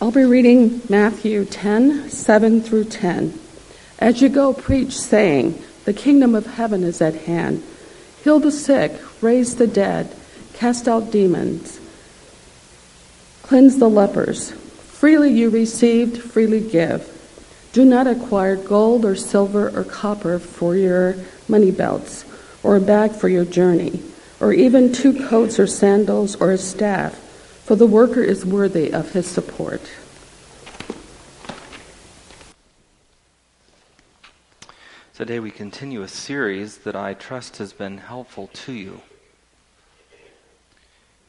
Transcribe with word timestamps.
I'll 0.00 0.12
be 0.12 0.22
reading 0.22 0.80
Matthew 0.88 1.44
10 1.44 2.10
7 2.10 2.60
through 2.62 2.84
10. 2.84 3.36
As 3.98 4.22
you 4.22 4.28
go, 4.28 4.52
preach, 4.52 4.92
saying, 4.92 5.60
The 5.86 5.92
kingdom 5.92 6.36
of 6.36 6.46
heaven 6.46 6.84
is 6.84 7.02
at 7.02 7.16
hand. 7.22 7.64
Heal 8.22 8.38
the 8.38 8.52
sick, 8.52 8.92
raise 9.20 9.56
the 9.56 9.66
dead, 9.66 10.14
cast 10.54 10.86
out 10.86 11.10
demons, 11.10 11.80
cleanse 13.42 13.78
the 13.78 13.90
lepers. 13.90 14.52
Freely 14.52 15.32
you 15.32 15.50
received, 15.50 16.22
freely 16.22 16.60
give. 16.60 17.10
Do 17.72 17.84
not 17.84 18.06
acquire 18.06 18.54
gold 18.54 19.04
or 19.04 19.16
silver 19.16 19.68
or 19.76 19.82
copper 19.82 20.38
for 20.38 20.76
your 20.76 21.16
money 21.48 21.72
belts, 21.72 22.24
or 22.62 22.76
a 22.76 22.80
bag 22.80 23.10
for 23.10 23.28
your 23.28 23.44
journey, 23.44 24.00
or 24.38 24.52
even 24.52 24.92
two 24.92 25.26
coats 25.26 25.58
or 25.58 25.66
sandals 25.66 26.36
or 26.36 26.52
a 26.52 26.58
staff, 26.58 27.27
for 27.68 27.76
the 27.76 27.86
worker 27.86 28.22
is 28.22 28.46
worthy 28.46 28.90
of 28.94 29.12
his 29.12 29.26
support. 29.26 29.82
Today 35.12 35.38
we 35.38 35.50
continue 35.50 36.00
a 36.00 36.08
series 36.08 36.78
that 36.78 36.96
I 36.96 37.12
trust 37.12 37.58
has 37.58 37.74
been 37.74 37.98
helpful 37.98 38.48
to 38.64 38.72
you. 38.72 39.02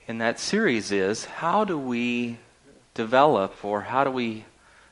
And 0.08 0.22
that 0.22 0.40
series 0.40 0.94
is 0.94 1.26
how 1.26 1.66
do 1.66 1.78
we 1.78 2.38
develop 2.94 3.66
or 3.66 3.82
how 3.82 4.06
do 4.06 4.12
we 4.12 4.46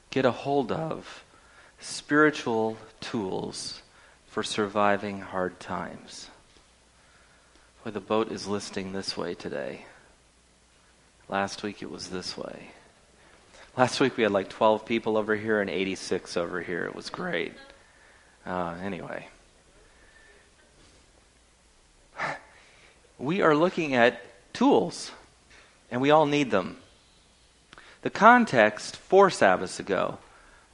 get 0.09 0.26
a 0.26 0.32
hold 0.32 0.70
of 0.73 1.23
spiritual 1.80 2.78
tools 3.00 3.84
for 4.28 4.44
surviving 4.44 5.22
hard 5.22 5.62
times. 5.62 6.28
Well, 7.86 7.94
the 7.94 8.02
boat 8.02 8.34
is 8.34 8.48
listing 8.48 8.92
this 8.92 9.16
way 9.16 9.34
today. 9.34 9.86
Last 11.30 11.63
week 11.63 11.81
it 11.81 11.91
was 11.91 12.09
this 12.09 12.38
way. 12.38 12.72
Last 13.76 13.99
week 13.99 14.17
we 14.17 14.23
had 14.23 14.31
like 14.31 14.49
12 14.49 14.86
people 14.86 15.17
over 15.17 15.36
here 15.36 15.62
and 15.62 15.70
86 15.70 16.38
over 16.38 16.61
here. 16.61 16.86
It 16.86 16.95
was 16.95 17.09
great. 17.09 17.53
Uh, 18.45 18.75
anyway. 18.81 19.28
We 23.19 23.42
are 23.42 23.56
looking 23.56 23.95
at 23.95 24.22
tools, 24.53 25.11
and 25.89 26.02
we 26.02 26.11
all 26.11 26.28
need 26.28 26.52
them. 26.52 26.78
The 28.03 28.12
context 28.12 28.95
four 28.95 29.31
Sabbaths 29.31 29.80
ago 29.80 30.19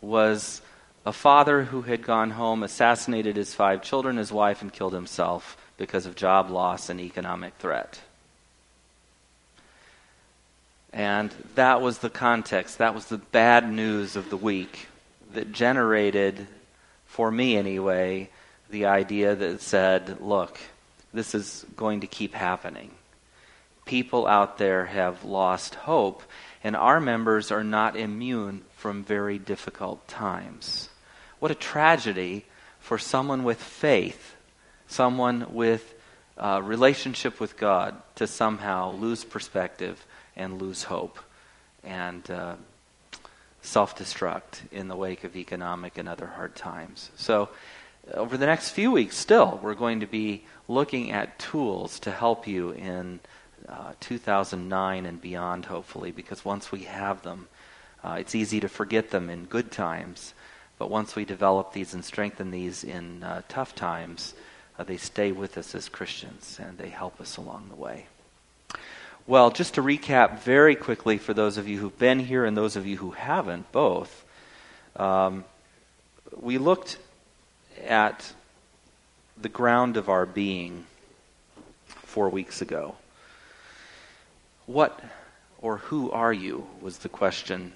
was 0.01 0.61
a 1.05 1.13
father 1.13 1.63
who 1.63 1.83
had 1.83 2.01
gone 2.01 2.31
home, 2.31 2.61
assassinated 2.61 3.38
his 3.38 3.53
five 3.53 3.81
children, 3.81 4.17
his 4.17 4.31
wife, 4.31 4.61
and 4.61 4.73
killed 4.73 4.93
himself 4.93 5.57
because 5.77 6.05
of 6.05 6.15
job 6.15 6.49
loss 6.49 6.89
and 6.89 6.99
economic 6.99 7.55
threat. 7.55 8.01
And 10.94 11.33
that 11.55 11.81
was 11.81 11.97
the 11.97 12.09
context. 12.09 12.77
That 12.77 12.94
was 12.94 13.05
the 13.05 13.17
bad 13.17 13.69
news 13.69 14.16
of 14.16 14.30
the 14.30 14.38
week 14.38 14.88
that 15.33 15.52
generated, 15.52 16.47
for 17.08 17.31
me 17.31 17.58
anyway, 17.58 18.30
the 18.69 18.85
idea 18.85 19.35
that 19.35 19.61
said, 19.61 20.22
look, 20.22 20.59
this 21.11 21.33
is 21.33 21.66
going 21.75 22.02
to 22.02 22.08
keep 22.08 22.35
happening. 22.35 22.91
People 23.85 24.27
out 24.27 24.59
there 24.59 24.85
have 24.85 25.25
lost 25.25 25.75
hope, 25.75 26.23
and 26.63 26.75
our 26.75 27.00
members 27.00 27.52
are 27.52 27.63
not 27.63 27.97
immune 27.97 28.61
from 28.78 29.03
very 29.03 29.39
difficult 29.39 30.07
times. 30.07 30.89
What 31.39 31.52
a 31.52 31.55
tragedy 31.55 32.45
for 32.80 32.97
someone 32.97 33.44
with 33.44 33.61
faith, 33.61 34.35
someone 34.88 35.53
with 35.53 35.94
a 36.38 36.61
relationship 36.61 37.39
with 37.39 37.57
God, 37.57 37.95
to 38.16 38.28
somehow 38.28 38.91
lose 38.91 39.23
perspective 39.23 40.05
and 40.35 40.61
lose 40.61 40.83
hope 40.83 41.19
and 41.83 42.29
uh, 42.29 42.55
self 43.61 43.97
destruct 43.97 44.61
in 44.71 44.87
the 44.87 44.95
wake 44.95 45.23
of 45.23 45.35
economic 45.35 45.97
and 45.97 46.07
other 46.07 46.27
hard 46.27 46.55
times. 46.55 47.11
So, 47.15 47.49
over 48.13 48.37
the 48.37 48.45
next 48.45 48.71
few 48.71 48.91
weeks, 48.91 49.15
still, 49.15 49.59
we're 49.63 49.75
going 49.75 50.01
to 50.01 50.07
be 50.07 50.43
looking 50.67 51.11
at 51.11 51.39
tools 51.39 51.99
to 51.99 52.11
help 52.11 52.47
you 52.47 52.72
in 52.72 53.22
uh, 53.67 53.93
2009 54.01 55.05
and 55.05 55.22
beyond, 55.22 55.66
hopefully, 55.66 56.11
because 56.11 56.43
once 56.43 56.72
we 56.72 56.81
have 56.81 57.22
them, 57.23 57.47
uh, 58.03 58.17
it's 58.19 58.35
easy 58.35 58.59
to 58.59 58.67
forget 58.67 59.11
them 59.11 59.29
in 59.29 59.45
good 59.45 59.72
times. 59.72 60.33
But 60.77 60.89
once 60.89 61.16
we 61.16 61.23
develop 61.23 61.72
these 61.72 61.93
and 61.93 62.03
strengthen 62.03 62.51
these 62.51 62.83
in 62.83 63.23
uh, 63.23 63.43
tough 63.47 63.73
times, 63.73 64.33
uh, 64.77 64.83
they 64.83 64.97
stay 64.97 65.31
with 65.31 65.57
us 65.57 65.73
as 65.75 65.88
Christians 65.88 66.59
and 66.61 66.77
they 66.77 66.89
help 66.89 67.22
us 67.22 67.38
along 67.38 67.69
the 67.69 67.75
way. 67.75 68.07
Well, 69.25 69.51
just 69.51 69.75
to 69.75 69.81
recap 69.81 70.39
very 70.39 70.75
quickly 70.75 71.17
for 71.17 71.34
those 71.34 71.57
of 71.57 71.67
you 71.67 71.79
who've 71.79 71.97
been 71.97 72.19
here 72.19 72.44
and 72.44 72.57
those 72.57 72.75
of 72.75 72.85
you 72.85 72.97
who 72.97 73.11
haven't, 73.11 73.72
both, 73.72 74.25
um, 74.97 75.45
we 76.35 76.57
looked 76.57 76.97
at 77.85 78.34
the 79.41 79.50
ground 79.50 79.95
of 79.95 80.09
our 80.09 80.25
being 80.25 80.85
four 81.85 82.29
weeks 82.29 82.61
ago. 82.61 82.95
What 84.66 85.00
or 85.61 85.78
who 85.78 86.11
are 86.11 86.34
you 86.34 86.67
was 86.81 86.97
the 86.97 87.09
question 87.09 87.73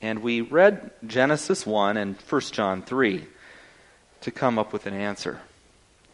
and 0.00 0.20
we 0.20 0.40
read 0.40 0.90
Genesis 1.06 1.66
1 1.66 1.96
and 1.96 2.16
1 2.16 2.40
John 2.52 2.82
3 2.82 3.26
to 4.20 4.30
come 4.30 4.58
up 4.58 4.72
with 4.72 4.86
an 4.86 4.94
answer. 4.94 5.40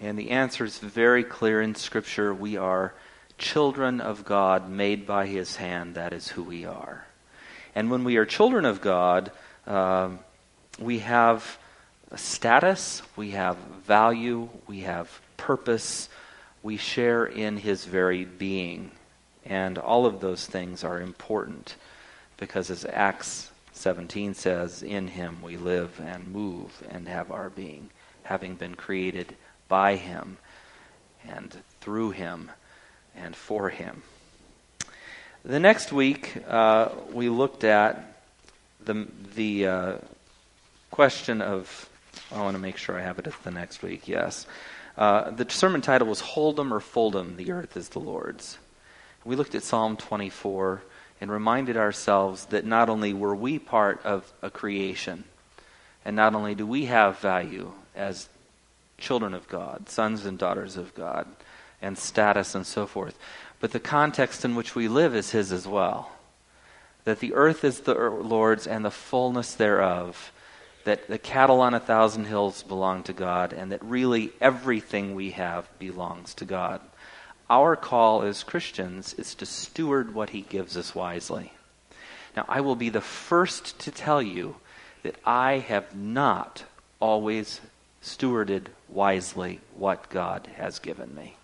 And 0.00 0.18
the 0.18 0.30
answer 0.30 0.64
is 0.64 0.78
very 0.78 1.22
clear 1.22 1.60
in 1.60 1.74
Scripture. 1.74 2.32
We 2.32 2.56
are 2.56 2.94
children 3.38 4.00
of 4.00 4.24
God 4.24 4.68
made 4.68 5.06
by 5.06 5.26
His 5.26 5.56
hand. 5.56 5.94
That 5.94 6.12
is 6.12 6.28
who 6.28 6.42
we 6.42 6.64
are. 6.64 7.06
And 7.74 7.90
when 7.90 8.04
we 8.04 8.16
are 8.16 8.24
children 8.24 8.64
of 8.64 8.80
God, 8.80 9.32
um, 9.66 10.20
we 10.78 11.00
have 11.00 11.58
status, 12.16 13.02
we 13.16 13.30
have 13.32 13.56
value, 13.86 14.48
we 14.66 14.80
have 14.80 15.20
purpose, 15.36 16.08
we 16.62 16.76
share 16.76 17.24
in 17.24 17.56
His 17.56 17.84
very 17.84 18.24
being. 18.24 18.90
And 19.44 19.78
all 19.78 20.06
of 20.06 20.20
those 20.20 20.46
things 20.46 20.84
are 20.84 21.00
important 21.00 21.76
because, 22.36 22.70
as 22.70 22.84
Acts 22.84 23.50
17 23.74 24.34
says, 24.34 24.82
In 24.82 25.08
him 25.08 25.42
we 25.42 25.56
live 25.56 26.00
and 26.00 26.28
move 26.28 26.82
and 26.88 27.08
have 27.08 27.30
our 27.30 27.50
being, 27.50 27.90
having 28.22 28.54
been 28.54 28.74
created 28.74 29.36
by 29.68 29.96
him 29.96 30.38
and 31.28 31.56
through 31.80 32.12
him 32.12 32.50
and 33.16 33.34
for 33.34 33.70
him. 33.70 34.02
The 35.44 35.60
next 35.60 35.92
week, 35.92 36.42
uh, 36.48 36.88
we 37.12 37.28
looked 37.28 37.64
at 37.64 38.16
the, 38.84 39.06
the 39.34 39.66
uh, 39.66 39.92
question 40.90 41.42
of, 41.42 41.88
I 42.32 42.40
want 42.40 42.56
to 42.56 42.62
make 42.62 42.76
sure 42.76 42.98
I 42.98 43.02
have 43.02 43.18
it 43.18 43.26
at 43.26 43.42
the 43.42 43.50
next 43.50 43.82
week, 43.82 44.08
yes. 44.08 44.46
Uh, 44.96 45.30
the 45.30 45.48
sermon 45.50 45.80
title 45.80 46.08
was 46.08 46.20
Hold 46.20 46.58
'em 46.60 46.72
or 46.72 46.80
Fold 46.80 47.16
'em, 47.16 47.36
the 47.36 47.52
earth 47.52 47.76
is 47.76 47.90
the 47.90 47.98
Lord's. 47.98 48.58
We 49.24 49.36
looked 49.36 49.54
at 49.54 49.62
Psalm 49.62 49.96
24 49.96 50.82
and 51.20 51.30
reminded 51.30 51.76
ourselves 51.76 52.46
that 52.46 52.64
not 52.64 52.88
only 52.88 53.12
were 53.12 53.34
we 53.34 53.58
part 53.58 54.04
of 54.04 54.32
a 54.42 54.50
creation, 54.50 55.24
and 56.04 56.14
not 56.14 56.34
only 56.34 56.54
do 56.54 56.66
we 56.66 56.86
have 56.86 57.18
value 57.18 57.72
as 57.96 58.28
children 58.98 59.34
of 59.34 59.48
God, 59.48 59.88
sons 59.88 60.26
and 60.26 60.38
daughters 60.38 60.76
of 60.76 60.94
God, 60.94 61.26
and 61.80 61.98
status 61.98 62.54
and 62.54 62.66
so 62.66 62.86
forth, 62.86 63.18
but 63.60 63.72
the 63.72 63.80
context 63.80 64.44
in 64.44 64.54
which 64.54 64.74
we 64.74 64.88
live 64.88 65.14
is 65.14 65.30
His 65.30 65.52
as 65.52 65.66
well. 65.66 66.12
That 67.04 67.20
the 67.20 67.34
earth 67.34 67.64
is 67.64 67.80
the 67.80 67.94
Lord's 67.94 68.66
and 68.66 68.84
the 68.84 68.90
fullness 68.90 69.54
thereof, 69.54 70.32
that 70.84 71.08
the 71.08 71.18
cattle 71.18 71.60
on 71.60 71.74
a 71.74 71.80
thousand 71.80 72.26
hills 72.26 72.62
belong 72.62 73.02
to 73.04 73.12
God, 73.12 73.52
and 73.52 73.72
that 73.72 73.84
really 73.84 74.32
everything 74.40 75.14
we 75.14 75.30
have 75.32 75.68
belongs 75.78 76.34
to 76.34 76.44
God. 76.44 76.80
Our 77.50 77.76
call 77.76 78.22
as 78.22 78.42
Christians 78.42 79.14
is 79.14 79.34
to 79.36 79.46
steward 79.46 80.14
what 80.14 80.30
He 80.30 80.42
gives 80.42 80.76
us 80.76 80.94
wisely. 80.94 81.52
Now, 82.36 82.46
I 82.48 82.62
will 82.62 82.76
be 82.76 82.88
the 82.88 83.00
first 83.00 83.78
to 83.80 83.90
tell 83.90 84.22
you 84.22 84.56
that 85.02 85.16
I 85.24 85.58
have 85.58 85.94
not 85.94 86.64
always 87.00 87.60
stewarded 88.02 88.66
wisely 88.88 89.60
what 89.76 90.10
God 90.10 90.48
has 90.56 90.78
given 90.78 91.14
me. 91.14 91.36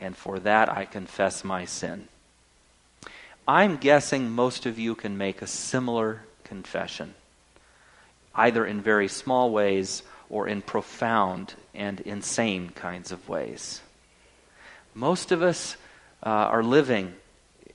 And 0.00 0.16
for 0.16 0.38
that, 0.40 0.68
I 0.70 0.86
confess 0.86 1.44
my 1.44 1.66
sin. 1.66 2.08
I'm 3.46 3.76
guessing 3.76 4.30
most 4.30 4.64
of 4.64 4.78
you 4.78 4.94
can 4.94 5.18
make 5.18 5.42
a 5.42 5.46
similar 5.46 6.22
confession, 6.44 7.14
either 8.34 8.64
in 8.64 8.80
very 8.80 9.08
small 9.08 9.50
ways 9.50 10.02
or 10.30 10.46
in 10.46 10.62
profound 10.62 11.54
and 11.74 12.00
insane 12.00 12.70
kinds 12.70 13.12
of 13.12 13.28
ways. 13.28 13.80
Most 14.94 15.32
of 15.32 15.42
us 15.42 15.76
uh, 16.24 16.28
are 16.28 16.62
living, 16.62 17.14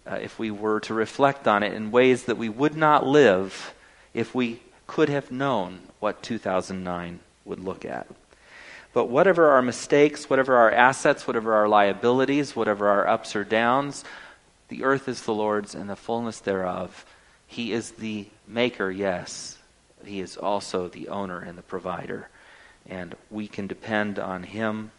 uh, 0.10 0.16
if 0.16 0.40
we 0.40 0.50
were 0.52 0.80
to 0.82 0.94
reflect 0.94 1.48
on 1.48 1.62
it, 1.62 1.74
in 1.74 1.92
ways 1.92 2.24
that 2.24 2.38
we 2.38 2.50
would 2.50 2.76
not 2.76 3.06
live 3.06 3.74
if 4.14 4.34
we 4.34 4.62
could 4.88 5.10
have 5.10 5.32
known 5.32 5.80
what 6.00 6.24
2009 6.24 7.20
would 7.44 7.60
look 7.60 7.86
at. 7.86 8.08
But 8.96 9.10
whatever 9.10 9.50
our 9.50 9.62
mistakes, 9.62 10.30
whatever 10.30 10.56
our 10.56 10.72
assets, 10.72 11.28
whatever 11.28 11.54
our 11.54 11.68
liabilities, 11.68 12.56
whatever 12.56 12.88
our 12.88 13.06
ups 13.06 13.36
or 13.36 13.44
downs, 13.44 14.06
the 14.70 14.86
earth 14.86 15.10
is 15.10 15.24
the 15.24 15.34
Lord's 15.34 15.76
and 15.76 15.90
the 15.90 15.98
fullness 15.98 16.40
thereof, 16.40 17.06
He 17.46 17.74
is 17.74 17.92
the 17.92 18.28
maker, 18.48 18.90
yes. 18.90 19.58
He 20.06 20.22
is 20.22 20.38
also 20.38 20.88
the 20.88 21.10
owner 21.10 21.42
and 21.42 21.58
the 21.58 21.62
provider. 21.62 22.30
And 22.88 23.16
we 23.30 23.50
can 23.50 23.68
depend 23.68 24.18
on 24.18 24.44
Him. 24.44 24.92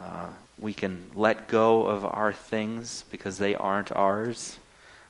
Uh, 0.00 0.28
we 0.56 0.72
can 0.72 1.10
let 1.16 1.48
go 1.48 1.86
of 1.86 2.04
our 2.04 2.32
things 2.32 3.04
because 3.10 3.38
they 3.38 3.56
aren't 3.56 3.90
ours. 3.90 4.60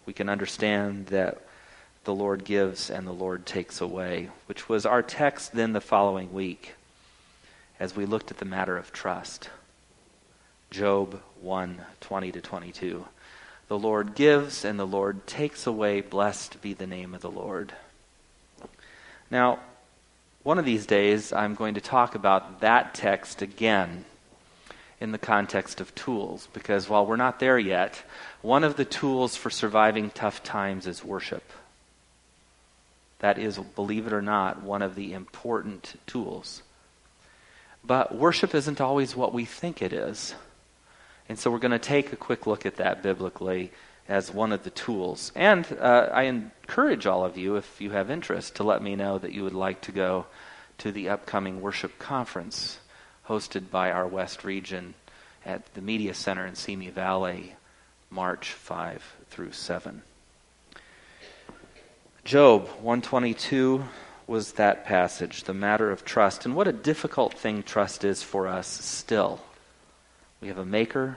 We 0.06 0.14
can 0.14 0.30
understand 0.30 1.08
that 1.08 1.42
the 2.04 2.14
Lord 2.14 2.44
gives 2.44 2.88
and 2.88 3.06
the 3.06 3.12
Lord 3.12 3.44
takes 3.44 3.78
away, 3.78 4.30
which 4.46 4.70
was 4.70 4.86
our 4.86 5.02
text 5.02 5.52
then 5.52 5.74
the 5.74 5.82
following 5.82 6.32
week 6.32 6.76
as 7.80 7.96
we 7.96 8.04
looked 8.04 8.30
at 8.30 8.36
the 8.36 8.44
matter 8.44 8.76
of 8.76 8.92
trust. 8.92 9.48
Job 10.70 11.20
1 11.40 11.80
20 12.00 12.32
to 12.32 12.40
22. 12.40 13.06
The 13.66 13.78
Lord 13.78 14.14
gives 14.14 14.64
and 14.64 14.78
the 14.78 14.86
Lord 14.86 15.26
takes 15.26 15.66
away. 15.66 16.00
Blessed 16.00 16.60
be 16.60 16.74
the 16.74 16.86
name 16.86 17.14
of 17.14 17.22
the 17.22 17.30
Lord. 17.30 17.72
Now, 19.30 19.60
one 20.42 20.58
of 20.58 20.64
these 20.64 20.86
days, 20.86 21.32
I'm 21.32 21.54
going 21.54 21.74
to 21.74 21.80
talk 21.80 22.14
about 22.14 22.60
that 22.60 22.94
text 22.94 23.42
again 23.42 24.04
in 25.00 25.12
the 25.12 25.18
context 25.18 25.80
of 25.80 25.94
tools, 25.94 26.48
because 26.52 26.88
while 26.88 27.06
we're 27.06 27.16
not 27.16 27.40
there 27.40 27.58
yet, 27.58 28.02
one 28.42 28.64
of 28.64 28.76
the 28.76 28.84
tools 28.84 29.34
for 29.34 29.48
surviving 29.48 30.10
tough 30.10 30.42
times 30.42 30.86
is 30.86 31.04
worship. 31.04 31.44
That 33.20 33.38
is, 33.38 33.58
believe 33.58 34.06
it 34.06 34.12
or 34.12 34.22
not, 34.22 34.62
one 34.62 34.82
of 34.82 34.94
the 34.94 35.12
important 35.14 35.94
tools. 36.06 36.62
But 37.84 38.14
worship 38.14 38.54
isn't 38.54 38.80
always 38.80 39.16
what 39.16 39.32
we 39.32 39.44
think 39.44 39.82
it 39.82 39.92
is. 39.92 40.34
And 41.28 41.38
so 41.38 41.50
we're 41.50 41.58
going 41.58 41.70
to 41.70 41.78
take 41.78 42.12
a 42.12 42.16
quick 42.16 42.46
look 42.46 42.66
at 42.66 42.76
that 42.76 43.02
biblically 43.02 43.72
as 44.08 44.34
one 44.34 44.52
of 44.52 44.64
the 44.64 44.70
tools. 44.70 45.30
And 45.34 45.66
uh, 45.80 46.08
I 46.12 46.24
encourage 46.24 47.06
all 47.06 47.24
of 47.24 47.38
you, 47.38 47.56
if 47.56 47.80
you 47.80 47.90
have 47.90 48.10
interest, 48.10 48.56
to 48.56 48.64
let 48.64 48.82
me 48.82 48.96
know 48.96 49.18
that 49.18 49.32
you 49.32 49.44
would 49.44 49.54
like 49.54 49.80
to 49.82 49.92
go 49.92 50.26
to 50.78 50.90
the 50.90 51.08
upcoming 51.08 51.60
worship 51.60 51.98
conference 51.98 52.78
hosted 53.28 53.70
by 53.70 53.92
our 53.92 54.06
West 54.06 54.44
region 54.44 54.94
at 55.46 55.72
the 55.74 55.80
Media 55.80 56.14
Center 56.14 56.44
in 56.46 56.56
Simi 56.56 56.90
Valley, 56.90 57.54
March 58.10 58.52
5 58.52 59.16
through 59.30 59.52
7. 59.52 60.02
Job 62.24 62.66
122 62.82 63.84
was 64.30 64.52
that 64.52 64.84
passage, 64.84 65.42
the 65.42 65.52
matter 65.52 65.90
of 65.90 66.04
trust. 66.04 66.46
And 66.46 66.54
what 66.54 66.68
a 66.68 66.72
difficult 66.72 67.34
thing 67.34 67.64
trust 67.64 68.04
is 68.04 68.22
for 68.22 68.46
us 68.46 68.68
still. 68.68 69.40
We 70.40 70.46
have 70.46 70.56
a 70.56 70.64
maker, 70.64 71.16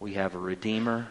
we 0.00 0.14
have 0.14 0.34
a 0.34 0.40
redeemer, 0.40 1.06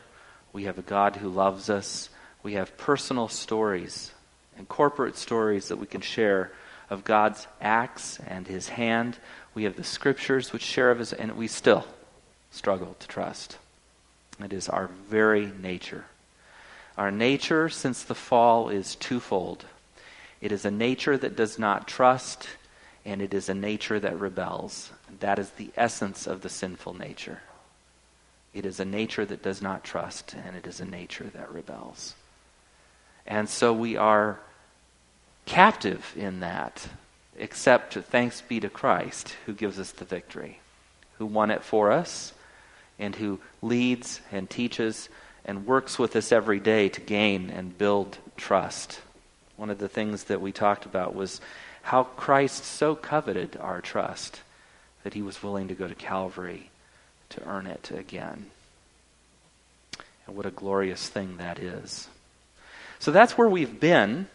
we 0.52 0.66
have 0.66 0.78
a 0.78 0.82
God 0.82 1.16
who 1.16 1.30
loves 1.30 1.70
us, 1.70 2.10
we 2.44 2.56
have 2.56 2.76
personal 2.76 3.30
stories 3.30 4.12
and 4.58 4.68
corporate 4.68 5.16
stories 5.16 5.70
that 5.70 5.78
we 5.78 5.88
can 5.88 6.02
share 6.02 6.52
of 6.90 7.06
God's 7.06 7.48
acts 7.62 8.20
and 8.28 8.46
his 8.46 8.68
hand. 8.68 9.18
We 9.54 9.64
have 9.64 9.78
the 9.78 9.86
scriptures 9.86 10.52
which 10.52 10.64
share 10.64 10.92
of 10.92 11.00
his, 11.00 11.14
and 11.14 11.38
we 11.38 11.48
still 11.48 11.88
struggle 12.52 12.98
to 13.00 13.08
trust. 13.08 13.58
It 14.44 14.52
is 14.52 14.68
our 14.68 14.90
very 15.10 15.50
nature. 15.62 16.08
Our 16.98 17.10
nature 17.10 17.70
since 17.70 18.04
the 18.04 18.16
fall 18.16 18.68
is 18.68 18.96
twofold 18.96 19.64
it 20.42 20.52
is 20.52 20.66
a 20.66 20.72
nature 20.72 21.18
that 21.18 21.36
does 21.36 21.58
not 21.58 21.88
trust, 21.88 22.48
and 23.06 23.22
it 23.22 23.34
is 23.34 23.50
a 23.50 23.54
nature 23.54 24.00
that 24.00 24.20
rebels. 24.20 24.92
That 25.20 25.40
is 25.40 25.50
the 25.52 25.72
essence 25.76 26.28
of 26.28 26.42
the 26.42 26.50
sinful 26.50 26.94
nature. 26.94 27.42
It 28.54 28.66
is 28.66 28.80
a 28.80 28.86
nature 28.86 29.26
that 29.26 29.44
does 29.44 29.62
not 29.62 29.84
trust, 29.84 30.34
and 30.34 30.56
it 30.56 30.68
is 30.68 30.80
a 30.80 30.86
nature 30.86 31.30
that 31.34 31.52
rebels. 31.52 32.16
And 33.26 33.50
so 33.50 33.74
we 33.74 33.98
are 33.98 34.40
captive 35.46 36.14
in 36.16 36.40
that, 36.42 36.88
except 37.38 37.94
thanks 37.94 38.42
be 38.42 38.60
to 38.60 38.70
Christ 38.70 39.36
who 39.46 39.54
gives 39.54 39.80
us 39.80 39.92
the 39.92 40.06
victory, 40.06 40.60
who 41.18 41.26
won 41.26 41.52
it 41.52 41.64
for 41.64 41.92
us, 41.92 42.34
and 43.00 43.16
who 43.16 43.40
leads 43.62 44.22
and 44.32 44.50
teaches 44.50 45.10
and 45.46 45.66
works 45.66 45.98
with 45.98 46.16
us 46.16 46.32
every 46.32 46.60
day 46.60 46.90
to 46.90 47.02
gain 47.02 47.50
and 47.50 47.78
build 47.78 48.18
trust. 48.36 49.02
One 49.58 49.70
of 49.70 49.80
the 49.80 49.90
things 49.90 50.26
that 50.26 50.40
we 50.40 50.52
talked 50.52 50.86
about 50.86 51.16
was 51.16 51.42
how 51.82 52.04
Christ 52.04 52.64
so 52.64 52.96
coveted 52.96 53.58
our 53.60 53.82
trust 53.82 54.42
that 55.04 55.14
he 55.14 55.22
was 55.22 55.42
willing 55.44 55.68
to 55.68 55.74
go 55.74 55.88
to 55.88 55.96
Calvary 55.96 56.70
to 57.30 57.44
earn 57.46 57.68
it 57.68 57.92
again. 57.92 58.48
And 60.26 60.36
what 60.36 60.46
a 60.46 60.52
glorious 60.52 61.10
thing 61.10 61.38
that 61.38 61.60
is. 61.60 62.08
So 63.00 63.12
that's 63.12 63.38
where 63.38 63.50
we've 63.50 63.80
been. 63.80 64.28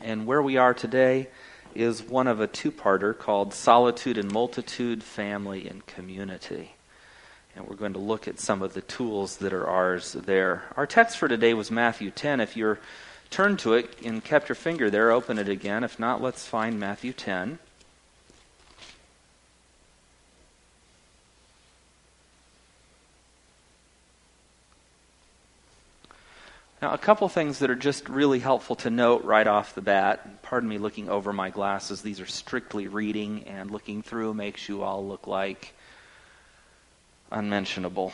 And 0.00 0.26
where 0.26 0.42
we 0.42 0.56
are 0.56 0.74
today 0.74 1.28
is 1.74 2.02
one 2.02 2.26
of 2.26 2.40
a 2.40 2.46
two 2.46 2.72
parter 2.72 3.16
called 3.16 3.54
Solitude 3.54 4.18
and 4.18 4.30
Multitude, 4.32 5.02
Family 5.02 5.68
and 5.68 5.86
Community. 5.86 6.72
And 7.54 7.68
we're 7.68 7.76
going 7.76 7.92
to 7.92 7.98
look 7.98 8.26
at 8.26 8.40
some 8.40 8.62
of 8.62 8.74
the 8.74 8.80
tools 8.80 9.36
that 9.36 9.52
are 9.52 9.66
ours 9.66 10.12
there. 10.12 10.64
Our 10.76 10.86
text 10.86 11.18
for 11.18 11.28
today 11.28 11.54
was 11.54 11.70
Matthew 11.70 12.10
10. 12.10 12.40
If 12.40 12.56
you're 12.56 12.80
turn 13.32 13.56
to 13.56 13.72
it 13.72 13.96
and 14.04 14.22
kept 14.22 14.48
your 14.48 14.56
finger 14.56 14.90
there, 14.90 15.10
open 15.10 15.38
it 15.38 15.48
again. 15.48 15.82
If 15.82 15.98
not, 15.98 16.20
let's 16.20 16.46
find 16.46 16.78
Matthew 16.78 17.12
10. 17.12 17.58
Now, 26.82 26.92
a 26.92 26.98
couple 26.98 27.28
things 27.28 27.60
that 27.60 27.70
are 27.70 27.76
just 27.76 28.08
really 28.08 28.40
helpful 28.40 28.76
to 28.76 28.90
note 28.90 29.24
right 29.24 29.46
off 29.46 29.74
the 29.74 29.80
bat. 29.80 30.42
Pardon 30.42 30.68
me 30.68 30.78
looking 30.78 31.08
over 31.08 31.32
my 31.32 31.48
glasses. 31.48 32.02
These 32.02 32.20
are 32.20 32.26
strictly 32.26 32.88
reading, 32.88 33.44
and 33.44 33.70
looking 33.70 34.02
through 34.02 34.34
makes 34.34 34.68
you 34.68 34.82
all 34.82 35.06
look 35.06 35.28
like 35.28 35.74
unmentionable. 37.30 38.12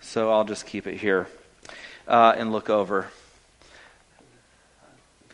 So 0.00 0.30
I'll 0.30 0.44
just 0.44 0.66
keep 0.66 0.86
it 0.86 0.98
here 0.98 1.26
uh, 2.08 2.34
and 2.36 2.50
look 2.50 2.70
over. 2.70 3.06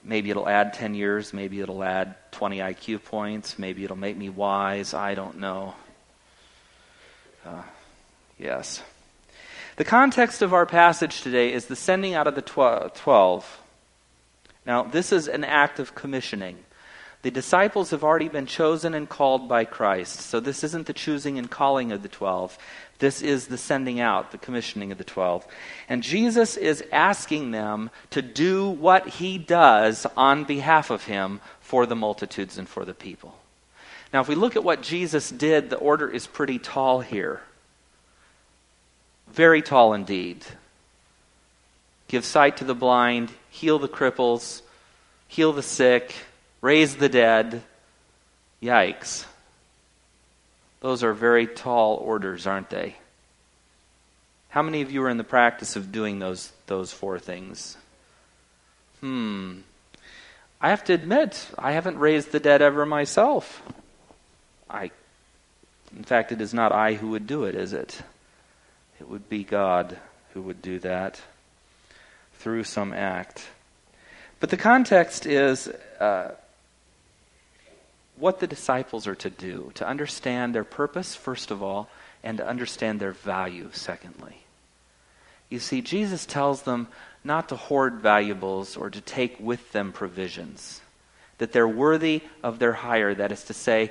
Maybe 0.03 0.29
it'll 0.29 0.49
add 0.49 0.75
10 0.75 0.95
years. 0.95 1.33
Maybe 1.33 1.61
it'll 1.61 1.83
add 1.83 2.17
20 2.33 2.59
IQ 2.59 3.05
points. 3.05 3.59
Maybe 3.59 3.85
it'll 3.85 3.97
make 3.97 4.17
me 4.17 4.29
wise. 4.29 4.93
I 4.93 5.15
don't 5.15 5.39
know. 5.39 5.75
Uh, 7.47 7.63
yes. 8.39 8.83
The 9.77 9.85
context 9.85 10.43
of 10.43 10.53
our 10.53 10.67
passage 10.67 11.23
today 11.23 11.53
is 11.53 11.67
the 11.67 11.77
sending 11.77 12.15
out 12.15 12.27
of 12.27 12.35
the 12.35 12.43
tw- 12.43 12.95
12. 12.95 13.61
Now, 14.67 14.83
this 14.83 15.13
is 15.13 15.27
an 15.27 15.45
act 15.45 15.79
of 15.79 15.95
commissioning. 15.95 16.59
The 17.23 17.31
disciples 17.31 17.91
have 17.91 18.05
already 18.05 18.29
been 18.29 18.45
chosen 18.45 18.93
and 18.93 19.09
called 19.09 19.49
by 19.49 19.65
Christ. 19.65 20.21
So 20.21 20.41
this 20.41 20.63
isn't 20.63 20.87
the 20.87 20.93
choosing 20.93 21.39
and 21.39 21.51
calling 21.51 21.91
of 21.91 22.03
the 22.03 22.09
12. 22.09 22.59
This 22.99 23.23
is 23.23 23.49
the 23.49 23.59
sending 23.59 24.01
out, 24.01 24.31
the 24.31 24.39
commissioning 24.39 24.93
of 24.93 24.99
the 24.99 25.05
12. 25.05 25.47
And 25.89 26.03
Jesus 26.03 26.57
is 26.57 26.85
asking 26.93 27.51
them 27.51 27.91
to 28.11 28.23
do 28.23 28.69
what 28.69 29.07
he 29.09 29.37
does 29.37 30.07
on 30.17 30.45
behalf 30.45 30.91
of 30.91 31.05
him 31.05 31.41
for 31.61 31.87
the 31.87 31.97
multitudes 31.97 32.57
and 32.57 32.69
for 32.69 32.85
the 32.85 32.95
people. 32.95 33.37
Now, 34.13 34.21
if 34.21 34.29
we 34.29 34.37
look 34.37 34.55
at 34.55 34.63
what 34.63 34.83
Jesus 34.83 35.29
did, 35.29 35.71
the 35.71 35.77
order 35.77 36.09
is 36.09 36.27
pretty 36.27 36.61
tall 36.61 37.01
here. 37.01 37.43
Very 39.33 39.61
tall 39.61 39.93
indeed. 39.93 40.45
Give 42.07 42.25
sight 42.25 42.59
to 42.59 42.65
the 42.65 42.77
blind, 42.77 43.33
heal 43.51 43.81
the 43.81 43.89
cripples, 43.89 44.63
heal 45.27 45.53
the 45.53 45.63
sick, 45.63 46.15
raise 46.61 46.97
the 46.97 47.09
dead. 47.09 47.63
Yikes. 48.63 49.25
Those 50.85 51.03
are 51.03 51.15
very 51.15 51.47
tall 51.47 51.97
orders, 51.97 52.47
aren't 52.47 52.69
they? 52.69 52.97
How 54.51 54.61
many 54.61 54.83
of 54.83 54.93
you 54.93 55.03
are 55.05 55.09
in 55.09 55.17
the 55.17 55.25
practice 55.25 55.77
of 55.77 55.91
doing 55.91 56.19
those, 56.19 56.53
those 56.67 56.93
four 56.93 57.19
things? 57.19 57.79
Hmm. 59.01 59.61
I 60.61 60.69
have 60.69 60.85
to 60.85 60.93
admit, 60.93 61.49
I 61.59 61.73
haven't 61.73 61.99
raised 61.99 62.33
the 62.33 62.39
dead 62.39 62.61
ever 62.61 62.85
myself. 62.85 63.63
I, 64.69 64.91
in 65.97 66.05
fact, 66.05 66.33
it 66.33 66.43
is 66.43 66.53
not 66.53 66.71
I 66.71 66.93
who 66.93 67.09
would 67.09 67.27
do 67.27 67.45
it, 67.45 67.55
is 67.55 67.73
it? 67.73 68.03
It 69.01 69.09
would 69.09 69.31
be 69.31 69.43
God 69.43 69.97
who 70.35 70.43
would 70.43 70.61
do 70.61 70.79
that 70.81 71.19
through 72.41 72.65
some 72.65 72.93
act. 72.93 73.47
But 74.39 74.51
the 74.51 74.59
context 74.59 75.25
is 75.25 75.67
uh, 75.99 76.33
what 78.17 78.41
the 78.41 78.47
disciples 78.47 79.07
are 79.07 79.15
to 79.17 79.31
do, 79.31 79.73
to 79.75 79.87
understand 79.87 80.55
their 80.55 80.65
purpose, 80.65 81.15
first 81.15 81.51
of 81.51 81.63
all, 81.63 81.89
and 82.23 82.39
to 82.39 82.47
understand 82.47 83.01
their 83.01 83.13
value, 83.13 83.69
secondly. 83.73 84.45
You 85.51 85.59
see, 85.59 85.83
Jesus 85.83 86.25
tells 86.25 86.63
them 86.63 86.89
not 87.23 87.49
to 87.49 87.57
hoard 87.57 87.95
valuables 87.95 88.77
or 88.77 88.91
to 88.91 89.01
take 89.01 89.39
with 89.41 89.73
them 89.73 89.93
provisions, 89.93 90.81
that 91.39 91.53
they're 91.53 91.69
worthy 91.69 92.23
of 92.43 92.59
their 92.59 92.73
hire. 92.73 93.15
That 93.15 93.33
is 93.33 93.45
to 93.45 93.55
say, 93.55 93.91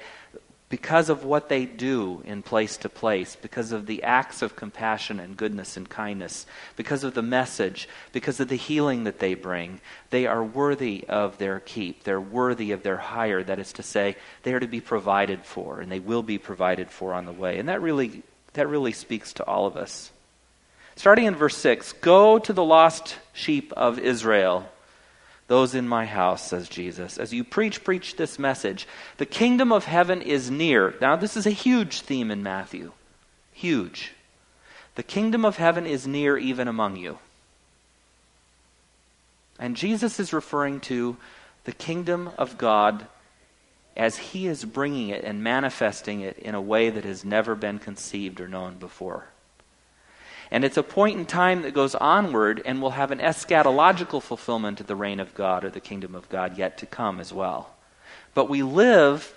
because 0.73 1.07
of 1.07 1.23
what 1.23 1.49
they 1.49 1.65
do 1.67 2.23
in 2.25 2.41
place 2.41 2.77
to 2.77 2.89
place, 2.89 3.35
because 3.39 3.71
of 3.71 3.85
the 3.85 4.01
acts 4.01 4.41
of 4.41 4.55
compassion 4.55 5.19
and 5.19 5.37
goodness 5.37 5.77
and 5.77 5.87
kindness, 5.87 6.47
because 6.75 7.03
of 7.03 7.13
the 7.13 7.21
message, 7.21 7.87
because 8.11 8.39
of 8.39 8.47
the 8.47 8.55
healing 8.55 9.03
that 9.03 9.19
they 9.19 9.35
bring, 9.35 9.79
they 10.09 10.25
are 10.25 10.43
worthy 10.43 11.05
of 11.07 11.37
their 11.37 11.59
keep. 11.59 12.03
They're 12.03 12.19
worthy 12.19 12.71
of 12.71 12.81
their 12.81 12.97
hire. 12.97 13.43
That 13.43 13.59
is 13.59 13.71
to 13.73 13.83
say, 13.83 14.15
they 14.41 14.51
are 14.55 14.59
to 14.59 14.65
be 14.65 14.81
provided 14.81 15.45
for, 15.45 15.79
and 15.79 15.91
they 15.91 15.99
will 15.99 16.23
be 16.23 16.39
provided 16.39 16.89
for 16.89 17.13
on 17.13 17.27
the 17.27 17.31
way. 17.31 17.59
And 17.59 17.69
that 17.69 17.83
really, 17.83 18.23
that 18.53 18.67
really 18.67 18.93
speaks 18.93 19.31
to 19.33 19.45
all 19.45 19.67
of 19.67 19.77
us. 19.77 20.11
Starting 20.95 21.25
in 21.25 21.35
verse 21.35 21.57
6 21.57 21.93
Go 22.01 22.39
to 22.39 22.51
the 22.51 22.63
lost 22.63 23.19
sheep 23.31 23.71
of 23.77 23.99
Israel 23.99 24.67
those 25.47 25.75
in 25.75 25.87
my 25.87 26.05
house, 26.05 26.47
says 26.49 26.69
Jesus. 26.69 27.17
As 27.17 27.33
you 27.33 27.43
preach, 27.43 27.83
preach 27.83 28.15
this 28.15 28.39
message. 28.39 28.87
The 29.17 29.25
kingdom 29.25 29.71
of 29.71 29.85
heaven 29.85 30.21
is 30.21 30.49
near. 30.49 30.95
Now, 31.01 31.15
this 31.15 31.35
is 31.35 31.45
a 31.45 31.51
huge 31.51 32.01
theme 32.01 32.31
in 32.31 32.41
Matthew. 32.43 32.91
Huge. 33.51 34.13
The 34.95 35.03
kingdom 35.03 35.43
of 35.43 35.57
heaven 35.57 35.85
is 35.85 36.07
near 36.07 36.37
even 36.37 36.67
among 36.67 36.95
you. 36.95 37.19
And 39.59 39.75
Jesus 39.75 40.19
is 40.19 40.33
referring 40.33 40.79
to 40.81 41.17
the 41.65 41.71
kingdom 41.71 42.29
of 42.37 42.57
God 42.57 43.07
as 43.95 44.17
he 44.17 44.47
is 44.47 44.65
bringing 44.65 45.09
it 45.09 45.23
and 45.23 45.43
manifesting 45.43 46.21
it 46.21 46.37
in 46.37 46.55
a 46.55 46.61
way 46.61 46.89
that 46.89 47.03
has 47.03 47.23
never 47.23 47.53
been 47.53 47.79
conceived 47.79 48.41
or 48.41 48.47
known 48.47 48.75
before. 48.75 49.27
And 50.53 50.63
it's 50.63 50.77
a 50.77 50.83
point 50.83 51.17
in 51.17 51.25
time 51.25 51.63
that 51.63 51.73
goes 51.73 51.95
onward 51.95 52.61
and 52.63 52.79
will 52.79 52.91
have 52.91 53.09
an 53.09 53.17
eschatological 53.17 54.21
fulfillment 54.21 54.79
of 54.79 54.85
the 54.85 54.95
reign 54.95 55.19
of 55.19 55.33
God 55.33 55.65
or 55.65 55.71
the 55.71 55.79
kingdom 55.79 56.13
of 56.13 56.29
God 56.29 56.59
yet 56.59 56.77
to 56.77 56.85
come 56.85 57.19
as 57.19 57.33
well. 57.33 57.71
But 58.35 58.49
we 58.49 58.61
live 58.61 59.35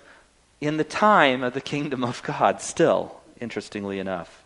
in 0.61 0.77
the 0.77 0.83
time 0.83 1.41
of 1.41 1.55
the 1.55 1.59
kingdom 1.59 2.03
of 2.03 2.21
God 2.21 2.61
still, 2.61 3.19
interestingly 3.41 3.97
enough. 3.97 4.43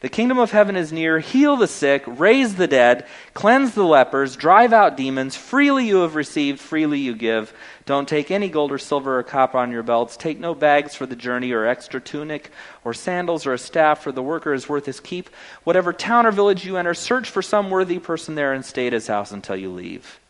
The 0.00 0.10
kingdom 0.10 0.38
of 0.38 0.50
heaven 0.50 0.76
is 0.76 0.92
near. 0.92 1.20
Heal 1.20 1.56
the 1.56 1.66
sick, 1.66 2.04
raise 2.06 2.56
the 2.56 2.66
dead, 2.66 3.06
cleanse 3.32 3.74
the 3.74 3.84
lepers, 3.84 4.36
drive 4.36 4.74
out 4.74 4.96
demons. 4.96 5.36
Freely 5.36 5.86
you 5.86 6.02
have 6.02 6.14
received, 6.14 6.60
freely 6.60 6.98
you 6.98 7.14
give. 7.14 7.54
Don't 7.86 8.06
take 8.06 8.30
any 8.30 8.48
gold 8.48 8.72
or 8.72 8.78
silver 8.78 9.18
or 9.18 9.22
copper 9.22 9.56
on 9.56 9.70
your 9.70 9.82
belts. 9.82 10.16
Take 10.16 10.38
no 10.38 10.54
bags 10.54 10.94
for 10.94 11.06
the 11.06 11.16
journey 11.16 11.52
or 11.52 11.64
extra 11.64 12.00
tunic 12.00 12.50
or 12.84 12.92
sandals 12.92 13.46
or 13.46 13.54
a 13.54 13.58
staff, 13.58 14.02
for 14.02 14.12
the 14.12 14.22
worker 14.22 14.52
is 14.52 14.68
worth 14.68 14.84
his 14.84 15.00
keep. 15.00 15.30
Whatever 15.64 15.94
town 15.94 16.26
or 16.26 16.32
village 16.32 16.66
you 16.66 16.76
enter, 16.76 16.94
search 16.94 17.30
for 17.30 17.40
some 17.42 17.70
worthy 17.70 17.98
person 17.98 18.34
there 18.34 18.52
and 18.52 18.64
stay 18.64 18.86
at 18.86 18.92
his 18.92 19.06
house 19.06 19.32
until 19.32 19.56
you 19.56 19.70
leave. 19.70 20.20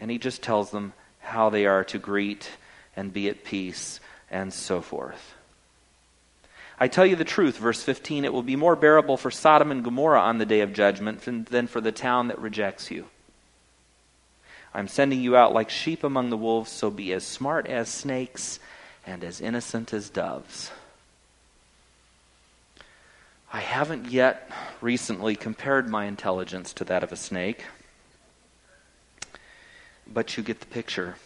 And 0.00 0.10
he 0.10 0.18
just 0.18 0.42
tells 0.42 0.70
them 0.70 0.92
how 1.20 1.50
they 1.50 1.66
are 1.66 1.82
to 1.84 1.98
greet 1.98 2.50
and 2.94 3.12
be 3.12 3.28
at 3.28 3.44
peace 3.44 3.98
and 4.30 4.52
so 4.52 4.80
forth. 4.80 5.35
I 6.78 6.88
tell 6.88 7.06
you 7.06 7.16
the 7.16 7.24
truth, 7.24 7.56
verse 7.56 7.82
15, 7.82 8.24
it 8.24 8.32
will 8.32 8.42
be 8.42 8.56
more 8.56 8.76
bearable 8.76 9.16
for 9.16 9.30
Sodom 9.30 9.70
and 9.70 9.82
Gomorrah 9.82 10.20
on 10.20 10.38
the 10.38 10.44
day 10.44 10.60
of 10.60 10.74
judgment 10.74 11.22
than 11.22 11.66
for 11.66 11.80
the 11.80 11.92
town 11.92 12.28
that 12.28 12.38
rejects 12.38 12.90
you. 12.90 13.06
I'm 14.74 14.88
sending 14.88 15.20
you 15.20 15.36
out 15.36 15.54
like 15.54 15.70
sheep 15.70 16.04
among 16.04 16.28
the 16.28 16.36
wolves, 16.36 16.70
so 16.70 16.90
be 16.90 17.14
as 17.14 17.24
smart 17.24 17.66
as 17.66 17.88
snakes 17.88 18.60
and 19.06 19.24
as 19.24 19.40
innocent 19.40 19.94
as 19.94 20.10
doves. 20.10 20.70
I 23.50 23.60
haven't 23.60 24.10
yet 24.10 24.50
recently 24.82 25.34
compared 25.34 25.88
my 25.88 26.04
intelligence 26.04 26.74
to 26.74 26.84
that 26.84 27.02
of 27.02 27.10
a 27.10 27.16
snake, 27.16 27.64
but 30.06 30.36
you 30.36 30.42
get 30.42 30.60
the 30.60 30.66
picture. 30.66 31.16